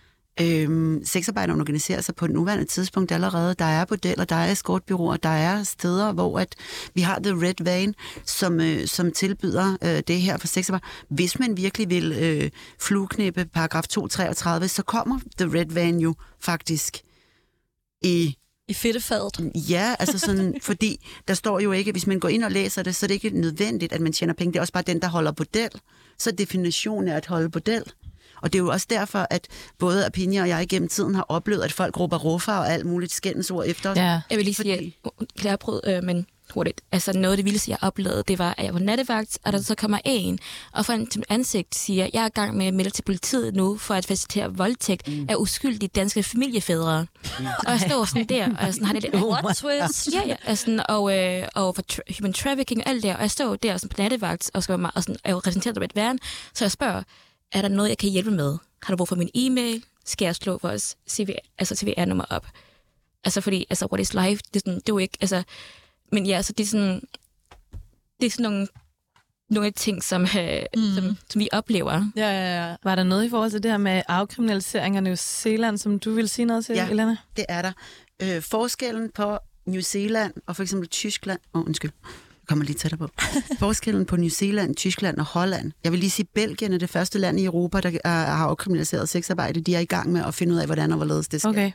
[0.41, 3.55] Øhm, sexarbejderne organiserer sig på et nuværende tidspunkt allerede.
[3.55, 6.55] Der er bordeller, der er escortbyråer, der er steder, hvor at
[6.95, 10.87] vi har The Red Van, som, øh, som tilbyder øh, det her for sexarbejde.
[11.09, 16.99] Hvis man virkelig vil øh, flueknæppe paragraf 233, så kommer The Red Van jo faktisk
[18.03, 18.37] i
[18.68, 19.51] I fedtefadet.
[19.55, 22.97] Ja, altså sådan, fordi der står jo ikke, hvis man går ind og læser det,
[22.97, 24.53] så er det ikke nødvendigt, at man tjener penge.
[24.53, 25.70] Det er også bare den, der holder bordel.
[26.18, 27.85] Så definitionen er at holde bordel.
[28.43, 31.62] Og det er jo også derfor, at både Apinja og jeg gennem tiden har oplevet,
[31.62, 33.97] at folk råber ruffer og alt muligt skændensord efter os.
[33.97, 34.20] Ja.
[34.30, 36.80] Jeg vil lige sige, Fordi- at jeg har prøvet, øh, men hurtigt.
[36.93, 39.61] Altså noget af det vildeste, jeg oplevede, det var, at jeg var nattevagt, og der
[39.62, 40.38] så kommer en,
[40.72, 43.55] og foran til mit ansigt siger, jeg er i gang med at melde til politiet
[43.55, 45.26] nu, for at facilitere voldtægt mm.
[45.28, 47.07] af uskyldige danske familiefædre.
[47.38, 47.47] Mm.
[47.47, 50.09] Og jeg står sådan der, og jeg sådan, har det lidt, what twist?
[50.14, 53.20] Ja, ja, og, sådan, og, øh, og for tra- human trafficking og alt det, og
[53.20, 55.78] jeg står der sådan på nattevagt, og, skal være meget, og sådan, er jo repræsenteret
[55.78, 56.18] af et værn,
[56.55, 57.03] så jeg spørger,
[57.53, 58.59] er der noget, jeg kan hjælpe med?
[58.82, 59.84] Har du brug for min e-mail?
[60.05, 61.28] Skal jeg slå vores CV,
[61.59, 62.46] altså CVR-nummer op?
[63.24, 64.42] Altså fordi, altså, what is life?
[64.55, 65.42] Det er, sådan, det er jo ikke, altså,
[66.12, 67.03] men ja, så det er sådan,
[68.20, 68.68] det er sådan nogle,
[69.51, 70.94] nogle ting, som, øh, mm.
[70.94, 72.11] som, som vi oplever.
[72.16, 72.76] Ja, ja, ja.
[72.84, 76.12] Var der noget i forhold til det her med afkriminalisering af New Zealand, som du
[76.14, 76.88] vil sige noget til, Ja.
[76.90, 77.16] Elena?
[77.36, 77.72] Det er der.
[78.22, 81.40] Øh, forskellen på New Zealand og for eksempel Tyskland...
[81.55, 81.90] Åh, oh, undskyld.
[82.51, 83.09] Kommer lige tættere på.
[83.59, 85.72] Forskellen på New Zealand, Tyskland og Holland.
[85.84, 88.46] Jeg vil lige sige, at Belgien er det første land i Europa, der øh, har
[88.46, 89.61] afkriminaliseret sexarbejde.
[89.61, 91.51] De er i gang med at finde ud af, hvordan og hvorledes det skal.
[91.51, 91.72] Okay.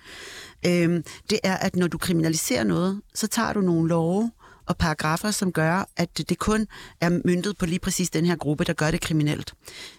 [0.67, 4.31] Øhm, det er, at når du kriminaliserer noget, så tager du nogle love,
[4.67, 6.67] og paragrafer, som gør, at det kun
[7.01, 9.53] er myndet på lige præcis den her gruppe, der gør det kriminelt.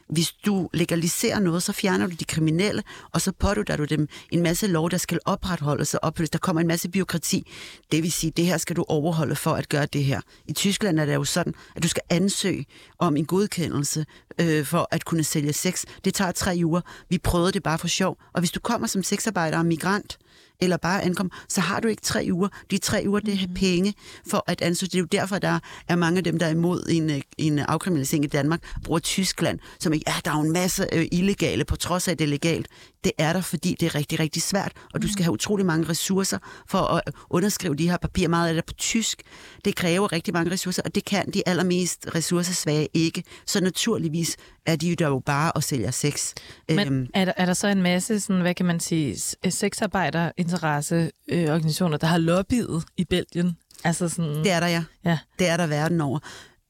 [0.09, 4.43] Hvis du legaliserer noget, så fjerner du de kriminelle, og så pådutter du dem en
[4.43, 6.31] masse lov, der skal opretholdes og opløses.
[6.31, 7.53] Der kommer en masse byråkrati.
[7.93, 10.21] Det vil sige, det her skal du overholde for at gøre det her.
[10.47, 12.67] I Tyskland er det jo sådan, at du skal ansøge
[12.99, 14.07] om en godkendelse
[14.41, 15.85] øh, for at kunne sælge sex.
[16.05, 16.81] Det tager tre uger.
[17.09, 18.19] Vi prøvede det bare for sjov.
[18.35, 20.19] Og hvis du kommer som sexarbejder og migrant,
[20.61, 22.49] eller bare ankom, så har du ikke tre uger.
[22.71, 23.95] De tre uger, det er penge
[24.31, 24.89] for at ansøge.
[24.89, 27.59] Det er jo derfor, der er mange af dem, der er imod en, øh, en
[27.59, 31.65] afkriminalisering i Danmark, bruger Tyskland, som ikke, ja, der er jo en masse øh, illegale,
[31.65, 32.69] på trods af, at det er legalt.
[33.05, 35.89] Det er der, fordi det er rigtig, rigtig svært, og du skal have utrolig mange
[35.89, 36.39] ressourcer
[36.69, 38.29] for at underskrive de her papirer.
[38.29, 39.23] Meget af det på tysk.
[39.65, 43.25] Det kræver rigtig mange ressourcer, og det kan de allermest ressourcesvage ikke.
[43.47, 44.37] Så naturligvis
[44.67, 46.33] er de jo der jo bare og sælger sex.
[46.69, 49.17] Men Øhm, er der, er der så en masse, sådan, hvad kan man sige,
[49.51, 53.57] sexarbejder-interesseorganisationer, der har lobbyet i Belgien?
[53.85, 54.85] Altså sådan, Det er der, ja.
[55.05, 55.19] Ja.
[55.39, 56.19] Det er der verden over.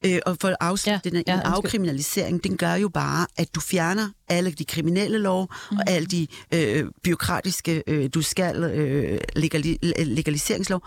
[0.07, 3.55] Øh, og for at afslutte Ja, den, ja, en afkriminalisering, den gør jo bare, at
[3.55, 5.77] du fjerner alle de kriminelle lov mm.
[5.77, 10.83] og alle de øh, byråkratiske, øh, du skal øh, legali, legaliseringslov,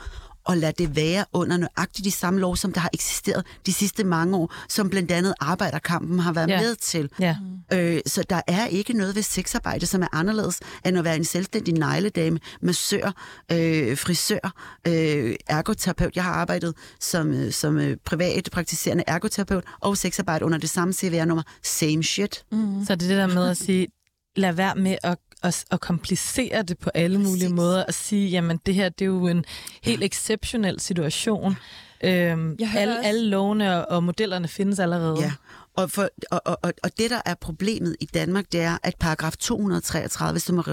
[0.49, 4.03] og lad det være under nøjagtigt de samme lov, som der har eksisteret de sidste
[4.03, 6.53] mange år, som blandt andet arbejderkampen har været Ja.
[6.55, 6.61] ja.
[6.61, 7.09] med til.
[7.19, 7.35] Ja.
[7.73, 11.23] Øh, så der er ikke noget ved sexarbejde, som er anderledes end at være en
[11.25, 13.11] selvstændig negledame, massør,
[13.51, 14.53] øh, frisør,
[14.87, 16.15] øh, ergoterapeut.
[16.15, 20.93] Jeg har arbejdet som, øh, som øh, privat praktiserende ergoterapeut og sexarbejde under det samme
[20.93, 21.43] CVR-nummer.
[21.63, 22.43] Same shit.
[22.51, 22.85] Mm.
[22.85, 23.87] Så det er det der med at sige,
[24.35, 27.51] lad være med at, at, at komplicere det på alle mulige Præcis.
[27.51, 29.45] måder, og sige, jamen det her, det er jo en
[29.83, 31.55] helt exceptionel situation.
[32.03, 35.19] Øhm, alle, også- alle lovene og, og modellerne findes allerede.
[35.21, 35.31] Ja.
[35.75, 39.37] Og, for, og, og, og, det, der er problemet i Danmark, det er, at paragraf
[39.37, 40.67] 233, som er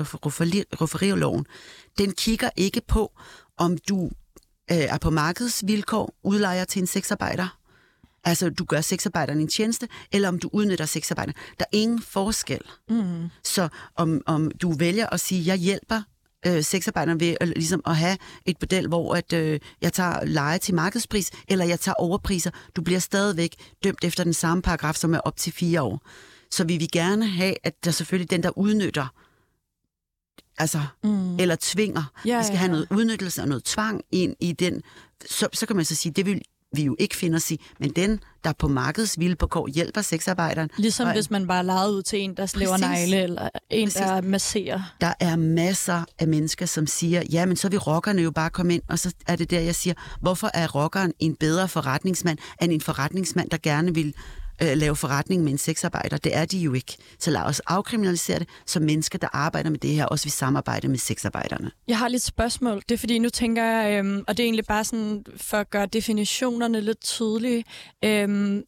[0.82, 1.46] refererloven,
[1.98, 3.12] den kigger ikke på,
[3.58, 4.04] om du
[4.70, 7.58] øh, er på markedsvilkår, udlejer til en sexarbejder,
[8.26, 11.36] altså du gør sexarbejderen en tjeneste, eller om du udnytter sexarbejderen.
[11.58, 12.60] Der er ingen forskel.
[12.88, 13.28] Mm.
[13.44, 16.02] Så om, om du vælger at sige, jeg hjælper
[16.46, 20.58] øh, sexarbejderne ved at, ligesom at have et model, hvor at, øh, jeg tager leje
[20.58, 23.54] til markedspris, eller jeg tager overpriser, du bliver stadigvæk
[23.84, 26.00] dømt efter den samme paragraf, som er op til fire år.
[26.50, 29.06] Så vi vil gerne have, at der selvfølgelig den, der udnytter,
[30.58, 31.38] altså, Mm.
[31.38, 32.72] eller tvinger, Ja, vi skal ja, have ja.
[32.72, 34.82] noget udnyttelse og noget tvang ind i den,
[35.30, 36.42] så, så kan man så sige, det vil
[36.74, 41.12] vi jo ikke finde os i, men den, der på markedsvilkår hjælper sexarbejderen, Ligesom Og-
[41.14, 42.86] hvis man bare lejet ud til en, der laver Præcis.
[42.86, 44.00] negle, eller en, Præcis.
[44.00, 44.94] der masserer.
[45.00, 48.74] der er masser af mennesker, som siger, ja, men så vil rockerne jo bare komme
[48.74, 52.72] ind, og så er det der, jeg siger, hvorfor er rockeren en bedre forretningsmand, end
[52.72, 54.14] en forretningsmand, der gerne vil
[54.62, 56.16] øh, lave forretning med en sexarbejder?
[56.16, 56.96] Det er de jo ikke.
[57.18, 60.88] Så lad os afkriminalisere det, som mennesker, der arbejder med det her, også vi samarbejder
[60.88, 61.70] med sexarbejderne.
[61.88, 62.82] Jeg har lidt spørgsmål.
[62.88, 65.70] Det er fordi, nu tænker jeg, øhm, og det er egentlig bare sådan for at
[65.70, 67.64] gøre definitionerne lidt tydelige.
[68.04, 68.62] Øhm,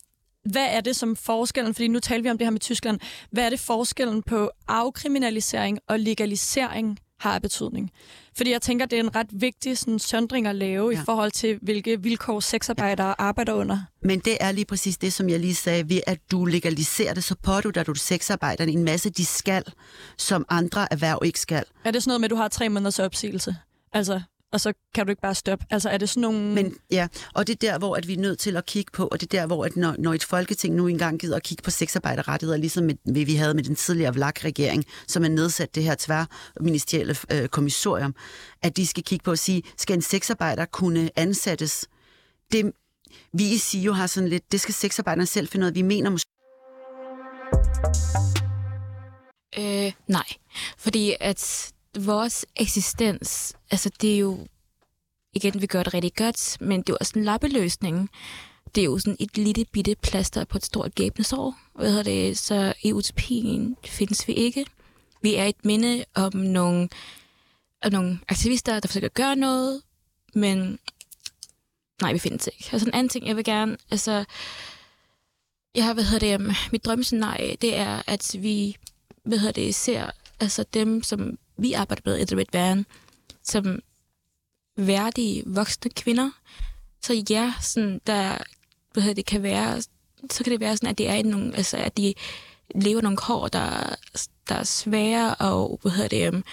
[0.50, 3.44] hvad er det som forskellen, fordi nu taler vi om det her med Tyskland, hvad
[3.44, 7.90] er det forskellen på afkriminalisering og legalisering har af betydning?
[8.36, 10.96] Fordi jeg tænker, det er en ret vigtig sådan, søndring at lave ja.
[10.96, 11.02] Ja.
[11.02, 13.78] i forhold til, hvilke vilkår sexarbejdere arbejder under.
[14.02, 17.24] Men det er lige præcis det, som jeg lige sagde, ved at du legaliserer det,
[17.24, 19.64] så pådutter du sexarbejderne en masse, de skal,
[20.16, 21.64] som andre erhverv ikke skal.
[21.84, 23.56] Er det sådan noget med, at du har tre måneders opsigelse?
[23.92, 24.20] Altså,
[24.52, 25.66] og så kan du ikke bare stoppe?
[25.70, 26.38] Altså, er det sådan nogle...
[26.54, 29.06] Men ja, og det er der, hvor at vi er nødt til at kigge på,
[29.06, 31.62] og det er der, hvor at når, når et folketing nu engang gider at kigge
[31.62, 35.94] på sexarbejderrettigheder, ligesom med, vi havde med den tidligere VLAG-regering, som er nedsat det her
[35.98, 38.14] tværministerielle øh, kommissorium,
[38.62, 41.88] at de skal kigge på at sige, skal en sexarbejder kunne ansættes?
[42.52, 42.72] Det,
[43.32, 45.74] vi i SIO har sådan lidt, det skal sexarbejderne selv finde ud af.
[45.74, 46.30] Vi mener måske,
[49.58, 50.26] Øh, nej,
[50.78, 51.72] fordi at
[52.06, 54.46] vores eksistens, altså det er jo,
[55.32, 58.10] igen, vi gør det rigtig godt, men det er jo også en lappeløsning.
[58.74, 61.58] Det er jo sådan et lille bitte plaster på et stort gæbnesår.
[61.74, 62.38] Hvad hedder det?
[62.38, 64.66] Så i utopien findes vi ikke.
[65.22, 66.88] Vi er et minde om nogle,
[67.82, 69.82] om nogle aktivister, der forsøger at gøre noget,
[70.34, 70.78] men
[72.02, 72.70] nej, vi findes ikke.
[72.72, 74.24] Og en anden ting, jeg vil gerne, altså,
[75.74, 78.76] jeg har, hvad hedder det, um, mit drømmescenarie, det er, at vi,
[79.24, 82.84] hvad hedder det, ser altså dem, som vi arbejder med i The
[83.42, 83.78] som
[84.76, 86.30] værdige voksne kvinder.
[87.02, 88.38] Så ja, sådan, der,
[88.92, 89.82] hvad hedder det, kan være,
[90.30, 92.14] så kan det være sådan, at det er nogle, altså, at de
[92.74, 93.96] lever nogle kår, der,
[94.48, 96.44] der er svære, og hvad hedder det, øhm,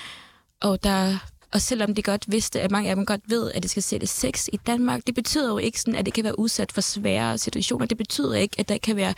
[0.61, 1.17] og der
[1.55, 4.07] og selvom de godt vidste, at mange af dem godt ved, at det skal sætte
[4.07, 7.37] sex i Danmark, det betyder jo ikke sådan, at det kan være udsat for svære
[7.37, 7.85] situationer.
[7.85, 9.13] Det betyder ikke, at der kan være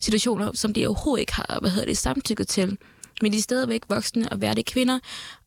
[0.00, 2.78] situationer, som de overhovedet ikke har hvad hedder det, samtykket til.
[3.22, 4.98] Men de er stadigvæk voksne og værdige kvinder.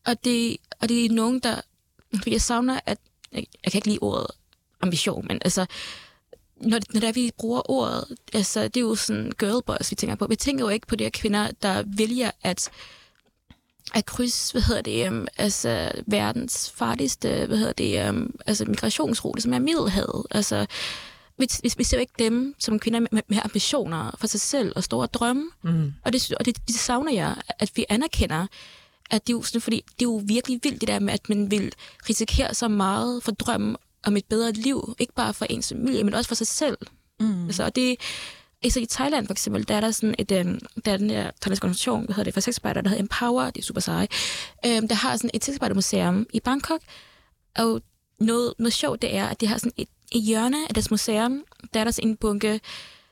[0.05, 1.61] Og det, og det er nogen, der...
[2.23, 2.97] For jeg savner, at...
[3.31, 4.27] Jeg, jeg kan ikke lide ordet
[4.81, 5.65] ambition, men altså,
[6.55, 10.27] når, når der vi bruger ordet, altså, det er jo sådan girlboss, vi tænker på.
[10.27, 12.69] Vi tænker jo ikke på de her kvinder, der vælger at
[13.93, 19.41] at kryds, hvad hedder det, um, altså verdens farligste, hvad hedder det, um, altså migrationsrute,
[19.41, 20.25] som er Middelhavet.
[20.31, 20.65] Altså,
[21.37, 24.73] vi, vi, vi ser jo ikke dem som kvinder med, med ambitioner for sig selv
[24.75, 25.49] og store drømme.
[25.63, 25.93] Mm.
[26.05, 28.47] Og, det, og det, det savner jeg, at vi anerkender,
[29.09, 31.29] at det er jo sådan, fordi det er jo virkelig vildt det der med, at
[31.29, 31.73] man vil
[32.09, 33.75] risikere så meget for drømmen
[34.05, 34.95] om et bedre liv.
[34.99, 36.77] Ikke bare for ens familie, men også for sig selv.
[37.19, 37.45] Mm.
[37.45, 37.95] Altså, og det,
[38.63, 41.31] altså i Thailand for eksempel, der er der sådan et, um, der er den der
[41.41, 44.07] thailandske organisation, hvad hedder det, for sexarbejder, der hedder Empower, det er super seje,
[44.67, 46.81] um, der har sådan et sexarbejdermuseum i Bangkok,
[47.57, 47.81] og
[48.19, 51.43] noget, noget sjovt det er, at de har sådan et, et hjørne af deres museum,
[51.73, 52.59] der er der sådan en bunke,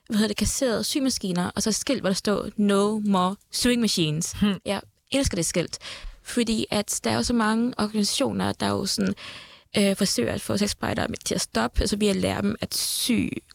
[0.08, 3.82] hvad hedder det, kasserede symaskiner, og så et skilt, hvor der står, no more sewing
[3.82, 4.34] machines.
[4.42, 4.56] Hmm.
[4.66, 4.82] Jeg
[5.12, 5.80] elsker det skilt,
[6.24, 9.16] fordi at der er jo så mange organisationer, der er jo sådan,
[9.78, 13.12] øh, forsøger at få sexarbejdere til at stoppe, altså ved at lære dem at sy,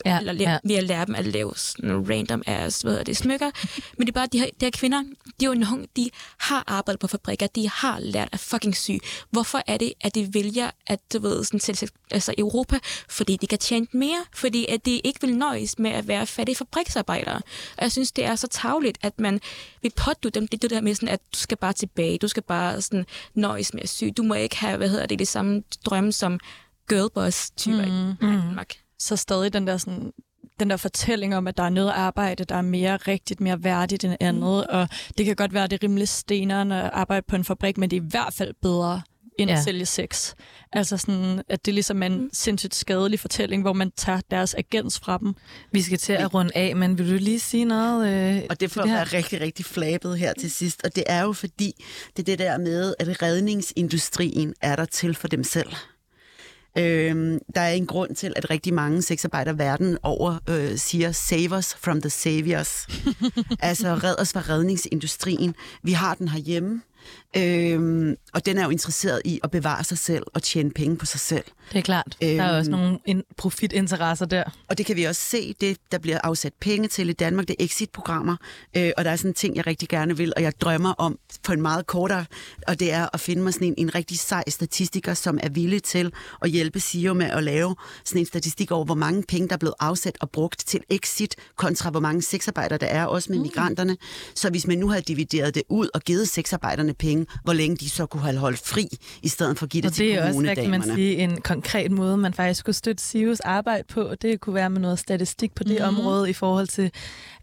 [0.06, 0.58] ja, eller lære, ja.
[0.64, 3.50] ved at lære dem at lave sådan random ass, hvad det, smykker.
[3.98, 5.02] Men det er bare, de her, de her kvinder,
[5.40, 8.90] de, er jo de har arbejdet på fabrikker, de har lært at fucking sy.
[9.30, 12.78] Hvorfor er det, at de vælger at, du ved, sådan, til altså Europa?
[13.08, 16.56] Fordi de kan tjene mere, fordi at de ikke vil nøjes med at være fattige
[16.56, 17.36] fabriksarbejdere.
[17.76, 19.40] Og jeg synes, det er så tavligt, at man
[19.82, 22.42] vil pådutte dem det, det der med, sådan, at du skal bare tilbage, du skal
[22.42, 25.62] bare sådan, nøjes med at sy, du må ikke have, hvad hedder det, det samme
[25.84, 26.40] drømme som
[26.88, 28.10] girlboss-typer mm.
[28.10, 28.68] i Danmark.
[28.68, 28.84] Mm.
[28.98, 30.12] Så stadig den der sådan
[30.60, 34.04] den der fortælling om, at der er noget arbejde, der er mere rigtigt, mere værdigt
[34.04, 34.76] end andet, mm.
[34.78, 34.88] og
[35.18, 37.90] det kan godt være, at det er rimelig steneren at arbejde på en fabrik, men
[37.90, 39.02] det er i hvert fald bedre
[39.38, 39.56] end ja.
[39.56, 40.34] at sælge sex.
[40.72, 42.30] Altså sådan, at det ligesom er en mm.
[42.32, 45.34] sindssygt skadelig fortælling, hvor man tager deres agens fra dem.
[45.72, 48.36] Vi skal til at runde af, men vil du lige sige noget?
[48.36, 50.84] Øh, og det får være rigtig, rigtig flabet her til sidst.
[50.84, 51.84] Og det er jo fordi,
[52.16, 55.68] det er det der med, at redningsindustrien er der til for dem selv.
[56.78, 61.56] Øhm, der er en grund til, at rigtig mange sexarbejdere verden over øh, siger, save
[61.56, 62.86] us from the saviors.
[63.60, 65.54] altså red os fra redningsindustrien.
[65.82, 66.82] Vi har den herhjemme.
[67.36, 71.06] Øhm, og den er jo interesseret i at bevare sig selv og tjene penge på
[71.06, 71.44] sig selv.
[71.72, 72.16] Det er klart.
[72.22, 74.44] Øhm, der er også øhm, nogle in- profitinteresser der.
[74.68, 77.56] Og det kan vi også se, det der bliver afsat penge til i Danmark, det
[77.58, 78.36] er exit-programmer.
[78.76, 81.18] Øh, og der er sådan en ting, jeg rigtig gerne vil, og jeg drømmer om
[81.42, 82.24] på en meget kortere,
[82.66, 85.82] og det er at finde mig sådan en, en rigtig sej statistiker, som er villig
[85.82, 86.12] til
[86.42, 89.58] at hjælpe SIO med at lave sådan en statistik over, hvor mange penge, der er
[89.58, 93.42] blevet afsat og brugt til exit, kontra hvor mange sexarbejdere der er, også med mm.
[93.42, 93.96] migranterne.
[94.34, 97.90] Så hvis man nu havde divideret det ud og givet sexarbejderne penge, hvor længe de
[97.90, 98.88] så kunne have holdt fri,
[99.22, 101.16] i stedet for at give det, og til det er også, hvad kan man sige,
[101.16, 104.14] en konkret måde, man faktisk kunne støtte SIUS arbejde på.
[104.22, 105.98] Det kunne være med noget statistik på det mm-hmm.
[105.98, 106.90] område i forhold til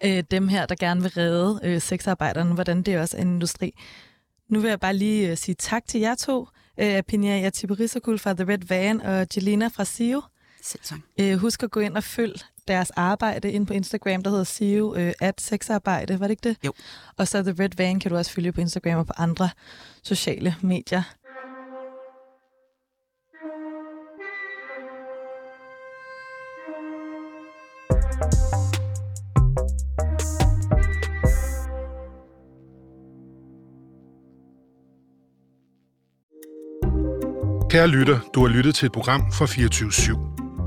[0.04, 3.74] øh, dem her, der gerne vil redde øh, sexarbejderne, hvordan det også er en industri.
[4.50, 6.48] Nu vil jeg bare lige øh, sige tak til jer to,
[6.80, 10.22] øh, Pinia Yatiberisakul fra The Red Van og Jelena fra SIO.
[11.20, 14.96] Øh, husk at gå ind og følg deres arbejde ind på Instagram, der hedder SIO
[14.96, 16.58] øh, at sexarbejde, var det ikke det?
[16.66, 16.74] Jo.
[17.18, 19.50] Og så The Red Van kan du også følge på Instagram og på andre
[20.04, 21.04] sociale medier.
[37.70, 40.35] Kære lytter, du har lyttet til et program fra 24 /7.